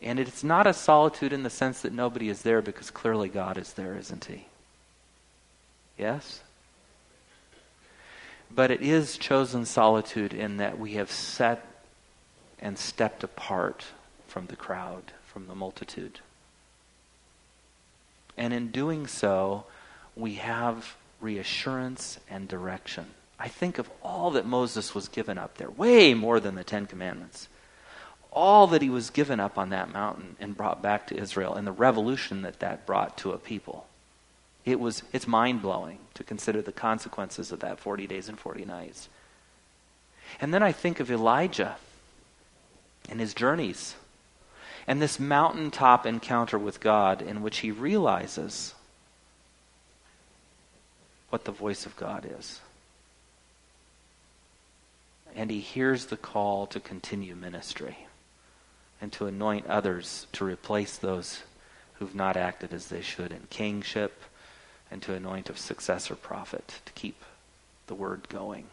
And 0.00 0.20
it's 0.20 0.44
not 0.44 0.66
a 0.66 0.74
solitude 0.74 1.32
in 1.32 1.42
the 1.42 1.50
sense 1.50 1.80
that 1.80 1.92
nobody 1.92 2.28
is 2.28 2.42
there 2.42 2.60
because 2.60 2.90
clearly 2.90 3.28
God 3.28 3.56
is 3.56 3.72
there, 3.72 3.96
isn't 3.96 4.26
He? 4.26 4.46
Yes? 5.98 6.42
But 8.54 8.70
it 8.70 8.82
is 8.82 9.16
chosen 9.16 9.64
solitude 9.64 10.34
in 10.34 10.58
that 10.58 10.78
we 10.78 10.92
have 10.92 11.10
set 11.10 11.66
and 12.60 12.78
stepped 12.78 13.24
apart 13.24 13.84
from 14.34 14.46
the 14.46 14.56
crowd, 14.56 15.12
from 15.24 15.46
the 15.46 15.54
multitude. 15.54 16.18
And 18.36 18.52
in 18.52 18.72
doing 18.72 19.06
so, 19.06 19.64
we 20.16 20.34
have 20.34 20.96
reassurance 21.20 22.18
and 22.28 22.48
direction. 22.48 23.06
I 23.38 23.46
think 23.46 23.78
of 23.78 23.88
all 24.02 24.32
that 24.32 24.44
Moses 24.44 24.92
was 24.92 25.06
given 25.06 25.38
up 25.38 25.56
there, 25.56 25.70
way 25.70 26.14
more 26.14 26.40
than 26.40 26.56
the 26.56 26.64
Ten 26.64 26.86
Commandments. 26.86 27.46
All 28.32 28.66
that 28.66 28.82
he 28.82 28.90
was 28.90 29.10
given 29.10 29.38
up 29.38 29.56
on 29.56 29.68
that 29.68 29.92
mountain 29.92 30.34
and 30.40 30.56
brought 30.56 30.82
back 30.82 31.06
to 31.06 31.16
Israel, 31.16 31.54
and 31.54 31.64
the 31.64 31.70
revolution 31.70 32.42
that 32.42 32.58
that 32.58 32.86
brought 32.86 33.16
to 33.18 33.30
a 33.30 33.38
people. 33.38 33.86
It 34.64 34.80
was, 34.80 35.04
it's 35.12 35.28
mind 35.28 35.62
blowing 35.62 36.00
to 36.14 36.24
consider 36.24 36.60
the 36.60 36.72
consequences 36.72 37.52
of 37.52 37.60
that 37.60 37.78
40 37.78 38.08
days 38.08 38.28
and 38.28 38.36
40 38.36 38.64
nights. 38.64 39.08
And 40.40 40.52
then 40.52 40.64
I 40.64 40.72
think 40.72 40.98
of 40.98 41.08
Elijah 41.08 41.76
and 43.08 43.20
his 43.20 43.32
journeys 43.32 43.94
And 44.86 45.00
this 45.00 45.18
mountaintop 45.18 46.04
encounter 46.06 46.58
with 46.58 46.80
God, 46.80 47.22
in 47.22 47.42
which 47.42 47.58
he 47.58 47.70
realizes 47.70 48.74
what 51.30 51.44
the 51.44 51.52
voice 51.52 51.86
of 51.86 51.96
God 51.96 52.26
is. 52.38 52.60
And 55.34 55.50
he 55.50 55.60
hears 55.60 56.06
the 56.06 56.16
call 56.16 56.66
to 56.68 56.78
continue 56.78 57.34
ministry 57.34 58.06
and 59.00 59.12
to 59.12 59.26
anoint 59.26 59.66
others 59.66 60.26
to 60.32 60.44
replace 60.44 60.96
those 60.96 61.42
who've 61.94 62.14
not 62.14 62.36
acted 62.36 62.72
as 62.72 62.88
they 62.88 63.00
should 63.00 63.32
in 63.32 63.46
kingship 63.50 64.22
and 64.90 65.02
to 65.02 65.14
anoint 65.14 65.50
a 65.50 65.56
successor 65.56 66.14
prophet 66.14 66.80
to 66.84 66.92
keep 66.92 67.16
the 67.86 67.94
word 67.94 68.28
going. 68.28 68.66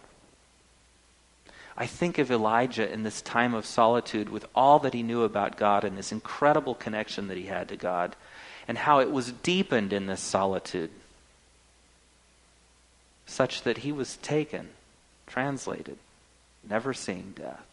I 1.78 1.86
think 1.86 2.18
of 2.18 2.30
Elijah 2.30 2.92
in 2.92 3.04
this 3.04 3.22
time 3.22 3.54
of 3.54 3.66
solitude 3.66 4.30
with 4.30 4.46
all 4.54 4.80
that 4.80 4.94
he 4.94 5.04
knew 5.04 5.24
about 5.24 5.58
God 5.58 5.84
and 5.84 5.98
this 5.98 6.12
incredible 6.12 6.76
connection 6.76 7.28
that 7.28 7.38
he 7.38 7.46
had 7.46 7.70
to 7.70 7.78
God, 7.78 8.16
and 8.68 8.78
how 8.78 9.00
it 9.00 9.12
was 9.12 9.32
deepened 9.32 9.94
in 9.94 10.06
this 10.06 10.20
solitude, 10.20 10.92
such 13.26 13.64
that 13.64 13.80
he 13.80 13.92
was 13.92 14.18
taken, 14.18 14.70
translated, 15.26 15.98
never 16.70 16.94
seeing 16.94 17.34
death. 17.36 17.66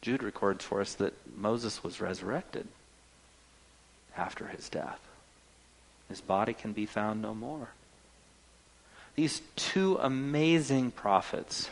Jude 0.00 0.22
records 0.22 0.64
for 0.64 0.80
us 0.80 0.94
that 0.94 1.14
Moses 1.36 1.82
was 1.82 2.00
resurrected 2.00 2.66
after 4.16 4.48
his 4.48 4.68
death. 4.68 5.00
His 6.08 6.20
body 6.20 6.52
can 6.52 6.72
be 6.72 6.86
found 6.86 7.22
no 7.22 7.34
more. 7.34 7.68
These 9.14 9.42
two 9.54 9.96
amazing 10.00 10.90
prophets, 10.90 11.70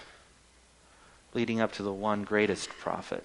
leading 1.35 1.61
up 1.61 1.73
to 1.73 1.83
the 1.83 1.93
one 1.93 2.23
greatest 2.23 2.69
prophet, 2.69 3.25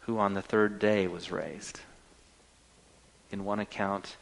who 0.00 0.18
on 0.18 0.34
the 0.34 0.42
third 0.42 0.78
day 0.78 1.06
was 1.06 1.30
raised. 1.30 1.80
In 3.30 3.44
one 3.44 3.58
account, 3.58 4.16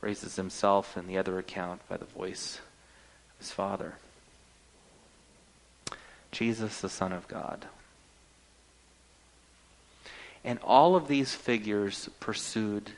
raises 0.00 0.36
himself, 0.36 0.96
in 0.96 1.06
the 1.06 1.16
other 1.16 1.38
account, 1.38 1.80
by 1.88 1.96
the 1.96 2.04
voice 2.04 2.58
of 2.58 3.38
his 3.38 3.52
Father. 3.52 3.94
Jesus, 6.32 6.80
the 6.80 6.88
Son 6.88 7.12
of 7.12 7.28
God. 7.28 7.66
And 10.44 10.58
all 10.60 10.96
of 10.96 11.08
these 11.08 11.34
figures 11.34 12.08
pursued 12.18 12.92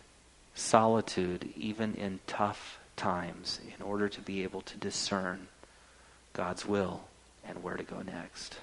solitude 0.54 1.52
even 1.56 1.94
in 1.94 2.20
tough 2.26 2.78
times 3.03 3.59
in 3.76 3.82
order 3.82 4.09
to 4.09 4.20
be 4.20 4.44
able 4.44 4.61
to 4.61 4.76
discern 4.76 5.48
God's 6.34 6.64
will 6.64 7.03
and 7.44 7.61
where 7.61 7.76
to 7.76 7.82
go 7.82 8.00
next. 8.00 8.59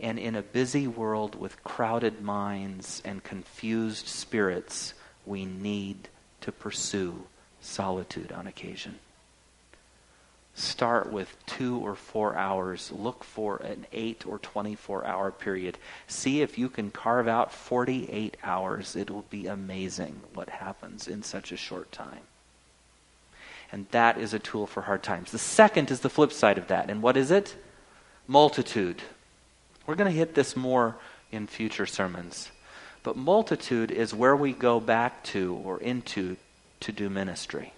And 0.00 0.18
in 0.18 0.34
a 0.34 0.42
busy 0.42 0.88
world 0.88 1.38
with 1.38 1.62
crowded 1.62 2.20
minds 2.20 3.00
and 3.04 3.22
confused 3.22 4.08
spirits, 4.08 4.92
we 5.24 5.44
need 5.44 6.08
to 6.40 6.50
pursue 6.50 7.26
solitude 7.60 8.32
on 8.32 8.48
occasion. 8.48 8.98
Start 10.56 11.12
with 11.12 11.36
two 11.46 11.78
or 11.78 11.94
four 11.94 12.34
hours. 12.34 12.90
Look 12.90 13.22
for 13.22 13.58
an 13.58 13.86
eight 13.92 14.26
or 14.26 14.38
24 14.38 15.06
hour 15.06 15.30
period. 15.30 15.78
See 16.08 16.42
if 16.42 16.58
you 16.58 16.68
can 16.68 16.90
carve 16.90 17.28
out 17.28 17.52
48 17.52 18.36
hours. 18.42 18.96
It 18.96 19.10
will 19.10 19.26
be 19.30 19.46
amazing 19.46 20.20
what 20.34 20.48
happens 20.48 21.06
in 21.06 21.22
such 21.22 21.52
a 21.52 21.56
short 21.56 21.92
time. 21.92 22.22
And 23.72 23.86
that 23.90 24.18
is 24.18 24.32
a 24.32 24.38
tool 24.38 24.66
for 24.66 24.82
hard 24.82 25.02
times. 25.02 25.32
The 25.32 25.38
second 25.38 25.90
is 25.90 26.00
the 26.00 26.10
flip 26.10 26.32
side 26.32 26.58
of 26.58 26.68
that. 26.68 26.88
And 26.88 27.02
what 27.02 27.16
is 27.16 27.30
it? 27.30 27.54
Multitude. 28.26 29.02
We're 29.86 29.96
going 29.96 30.10
to 30.10 30.16
hit 30.16 30.34
this 30.34 30.56
more 30.56 30.96
in 31.30 31.46
future 31.46 31.86
sermons. 31.86 32.50
But 33.02 33.16
multitude 33.16 33.90
is 33.90 34.14
where 34.14 34.34
we 34.34 34.52
go 34.52 34.80
back 34.80 35.22
to 35.24 35.60
or 35.64 35.80
into 35.80 36.36
to 36.80 36.92
do 36.92 37.08
ministry. 37.08 37.72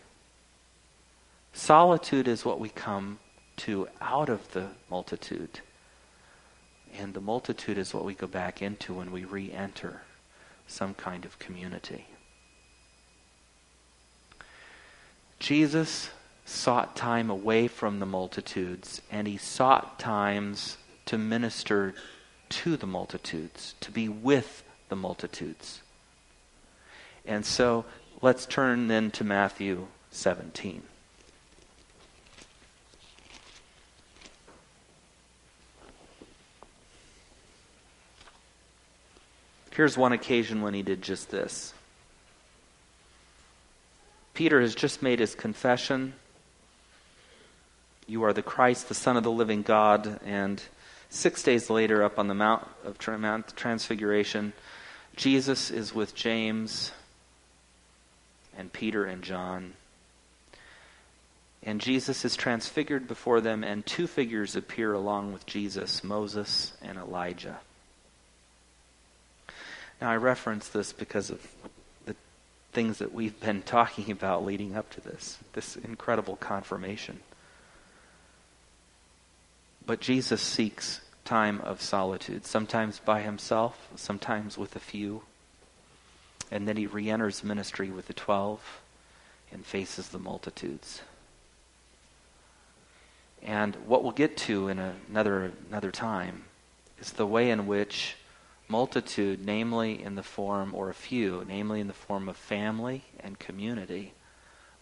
Solitude 1.52 2.28
is 2.28 2.44
what 2.44 2.60
we 2.60 2.68
come 2.68 3.18
to 3.58 3.88
out 4.00 4.28
of 4.28 4.52
the 4.52 4.68
multitude. 4.90 5.60
And 6.98 7.14
the 7.14 7.20
multitude 7.20 7.78
is 7.78 7.92
what 7.92 8.04
we 8.04 8.14
go 8.14 8.26
back 8.26 8.62
into 8.62 8.94
when 8.94 9.10
we 9.10 9.24
re 9.24 9.52
enter 9.52 10.02
some 10.66 10.94
kind 10.94 11.24
of 11.24 11.38
community. 11.38 12.06
Jesus 15.38 16.10
sought 16.44 16.96
time 16.96 17.30
away 17.30 17.68
from 17.68 18.00
the 18.00 18.06
multitudes, 18.06 19.02
and 19.10 19.28
he 19.28 19.36
sought 19.36 19.98
times 19.98 20.78
to 21.06 21.18
minister 21.18 21.94
to 22.48 22.76
the 22.76 22.86
multitudes, 22.86 23.74
to 23.80 23.90
be 23.90 24.08
with 24.08 24.64
the 24.88 24.96
multitudes. 24.96 25.82
And 27.24 27.44
so 27.44 27.84
let's 28.22 28.46
turn 28.46 28.88
then 28.88 29.10
to 29.12 29.24
Matthew 29.24 29.86
17. 30.10 30.82
Here's 39.78 39.96
one 39.96 40.12
occasion 40.12 40.62
when 40.62 40.74
he 40.74 40.82
did 40.82 41.02
just 41.02 41.30
this. 41.30 41.72
Peter 44.38 44.60
has 44.60 44.76
just 44.76 45.02
made 45.02 45.18
his 45.18 45.34
confession. 45.34 46.12
You 48.06 48.22
are 48.22 48.32
the 48.32 48.40
Christ, 48.40 48.88
the 48.88 48.94
Son 48.94 49.16
of 49.16 49.24
the 49.24 49.32
living 49.32 49.62
God. 49.62 50.20
And 50.24 50.62
six 51.10 51.42
days 51.42 51.68
later, 51.68 52.04
up 52.04 52.20
on 52.20 52.28
the 52.28 52.34
Mount 52.36 52.64
of 52.84 52.98
Transfiguration, 53.00 54.52
Jesus 55.16 55.72
is 55.72 55.92
with 55.92 56.14
James 56.14 56.92
and 58.56 58.72
Peter 58.72 59.04
and 59.04 59.24
John. 59.24 59.72
And 61.64 61.80
Jesus 61.80 62.24
is 62.24 62.36
transfigured 62.36 63.08
before 63.08 63.40
them, 63.40 63.64
and 63.64 63.84
two 63.84 64.06
figures 64.06 64.54
appear 64.54 64.92
along 64.92 65.32
with 65.32 65.46
Jesus 65.46 66.04
Moses 66.04 66.74
and 66.80 66.96
Elijah. 66.96 67.58
Now, 70.00 70.10
I 70.10 70.16
reference 70.16 70.68
this 70.68 70.92
because 70.92 71.28
of 71.28 71.44
things 72.78 72.98
that 72.98 73.12
we've 73.12 73.40
been 73.40 73.60
talking 73.60 74.08
about 74.12 74.44
leading 74.44 74.76
up 74.76 74.88
to 74.88 75.00
this, 75.00 75.36
this 75.52 75.74
incredible 75.74 76.36
confirmation. 76.36 77.18
But 79.84 79.98
Jesus 79.98 80.40
seeks 80.40 81.00
time 81.24 81.60
of 81.62 81.82
solitude, 81.82 82.46
sometimes 82.46 83.00
by 83.00 83.22
himself, 83.22 83.88
sometimes 83.96 84.56
with 84.56 84.76
a 84.76 84.78
few. 84.78 85.22
And 86.52 86.68
then 86.68 86.76
he 86.76 86.86
re 86.86 87.10
enters 87.10 87.42
ministry 87.42 87.90
with 87.90 88.06
the 88.06 88.12
twelve 88.12 88.60
and 89.50 89.66
faces 89.66 90.10
the 90.10 90.20
multitudes. 90.20 91.02
And 93.42 93.74
what 93.86 94.04
we'll 94.04 94.12
get 94.12 94.36
to 94.36 94.68
in 94.68 94.78
another, 94.78 95.50
another 95.68 95.90
time 95.90 96.44
is 97.00 97.10
the 97.10 97.26
way 97.26 97.50
in 97.50 97.66
which 97.66 98.14
multitude, 98.68 99.44
namely 99.44 100.02
in 100.02 100.14
the 100.14 100.22
form, 100.22 100.74
or 100.74 100.90
a 100.90 100.94
few, 100.94 101.44
namely 101.48 101.80
in 101.80 101.86
the 101.86 101.92
form 101.92 102.28
of 102.28 102.36
family 102.36 103.04
and 103.20 103.38
community, 103.38 104.12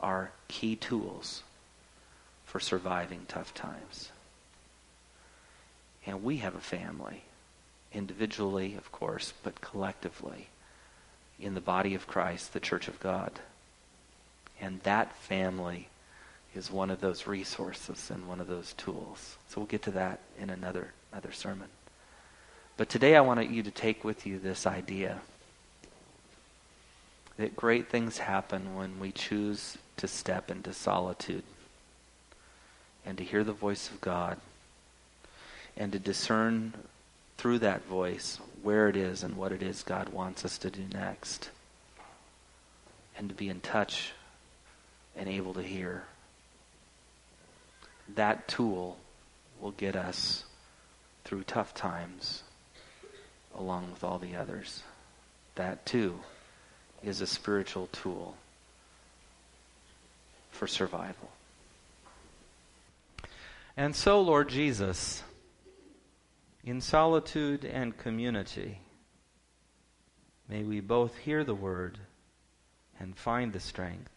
are 0.01 0.33
key 0.49 0.77
tools 0.77 1.43
for 2.45 2.61
surviving 2.61 3.25
tough 3.29 3.55
times. 3.55 4.11
And 6.05 6.23
we 6.23 6.39
have 6.39 6.55
a 6.55 6.61
family, 6.61 7.25
individually, 7.93 8.75
of 8.77 8.93
course, 8.93 9.33
but 9.43 9.61
collectively, 9.61 10.49
in 11.41 11.55
the 11.55 11.61
body 11.61 11.95
of 11.95 12.07
Christ, 12.07 12.53
the 12.53 12.61
Church 12.61 12.89
of 12.89 13.01
God. 13.01 13.33
And 14.61 14.81
that 14.83 15.15
family 15.17 15.89
is 16.55 16.71
one 16.71 16.91
of 16.91 17.01
those 17.01 17.27
resources 17.27 18.11
and 18.11 18.27
one 18.27 18.41
of 18.41 18.47
those 18.47 18.73
tools. 18.75 19.37
So 19.49 19.61
we'll 19.61 19.67
get 19.67 19.83
to 19.83 19.91
that 19.93 20.21
in 20.39 20.49
another, 20.49 20.93
another 21.13 21.33
sermon. 21.33 21.69
But 22.77 22.91
today 22.91 23.17
I 23.17 23.23
want 23.23 23.49
you 23.51 23.63
to 23.63 23.71
take 23.71 24.05
with 24.05 24.27
you 24.27 24.39
this 24.39 24.67
idea 24.67 25.21
that 27.39 27.57
great 27.57 27.89
things 27.89 28.19
happen 28.19 28.75
when 28.77 29.01
we 29.01 29.13
choose 29.13 29.79
to 29.97 30.07
step 30.07 30.51
into 30.51 30.75
solitude 30.75 31.43
and 33.05 33.17
to 33.17 33.25
hear 33.25 33.45
the 33.45 33.53
voice 33.53 33.89
of 33.89 34.01
God 34.03 34.39
and 35.75 35.91
to 35.93 35.99
discern 35.99 36.75
through 37.39 37.61
that 37.61 37.87
voice 37.87 38.41
where 38.63 38.89
it 38.89 38.97
is 38.97 39.23
and 39.23 39.37
what 39.37 39.53
it 39.53 39.63
is 39.63 39.83
God 39.83 40.11
wants 40.11 40.45
us 40.45 40.59
to 40.59 40.71
do 40.71 40.83
next 40.93 41.51
and 43.17 43.31
to 43.31 43.35
be 43.35 43.49
in 43.49 43.61
touch 43.61 44.13
and 45.15 45.31
able 45.31 45.55
to 45.55 45.63
hear. 45.63 46.05
That 48.15 48.49
tool 48.49 48.99
will 49.61 49.71
get 49.73 49.97
us 49.97 50.45
through 51.25 51.45
tough 51.45 51.73
times 51.73 52.43
along 53.57 53.91
with 53.91 54.05
all 54.05 54.19
the 54.19 54.37
others. 54.37 54.83
That 55.55 55.87
too 55.87 56.21
is 57.03 57.21
a 57.21 57.27
spiritual 57.27 57.89
tool 57.93 58.37
for 60.51 60.67
survival. 60.67 61.31
And 63.77 63.95
so, 63.95 64.21
Lord 64.21 64.49
Jesus, 64.49 65.23
in 66.65 66.81
solitude 66.81 67.65
and 67.65 67.97
community, 67.97 68.81
May 70.49 70.63
we 70.63 70.81
both 70.81 71.17
hear 71.19 71.43
the 71.43 71.55
word 71.55 71.99
and 73.01 73.17
find 73.17 73.53
the 73.53 73.61
strength 73.61 74.11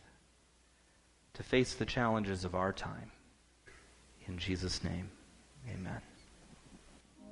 to 1.33 1.43
face 1.43 1.73
the 1.73 1.85
challenges 1.85 2.45
of 2.45 2.53
our 2.53 2.71
time. 2.71 3.11
In 4.27 4.37
Jesus' 4.37 4.83
name, 4.83 5.09
amen. 5.67 6.01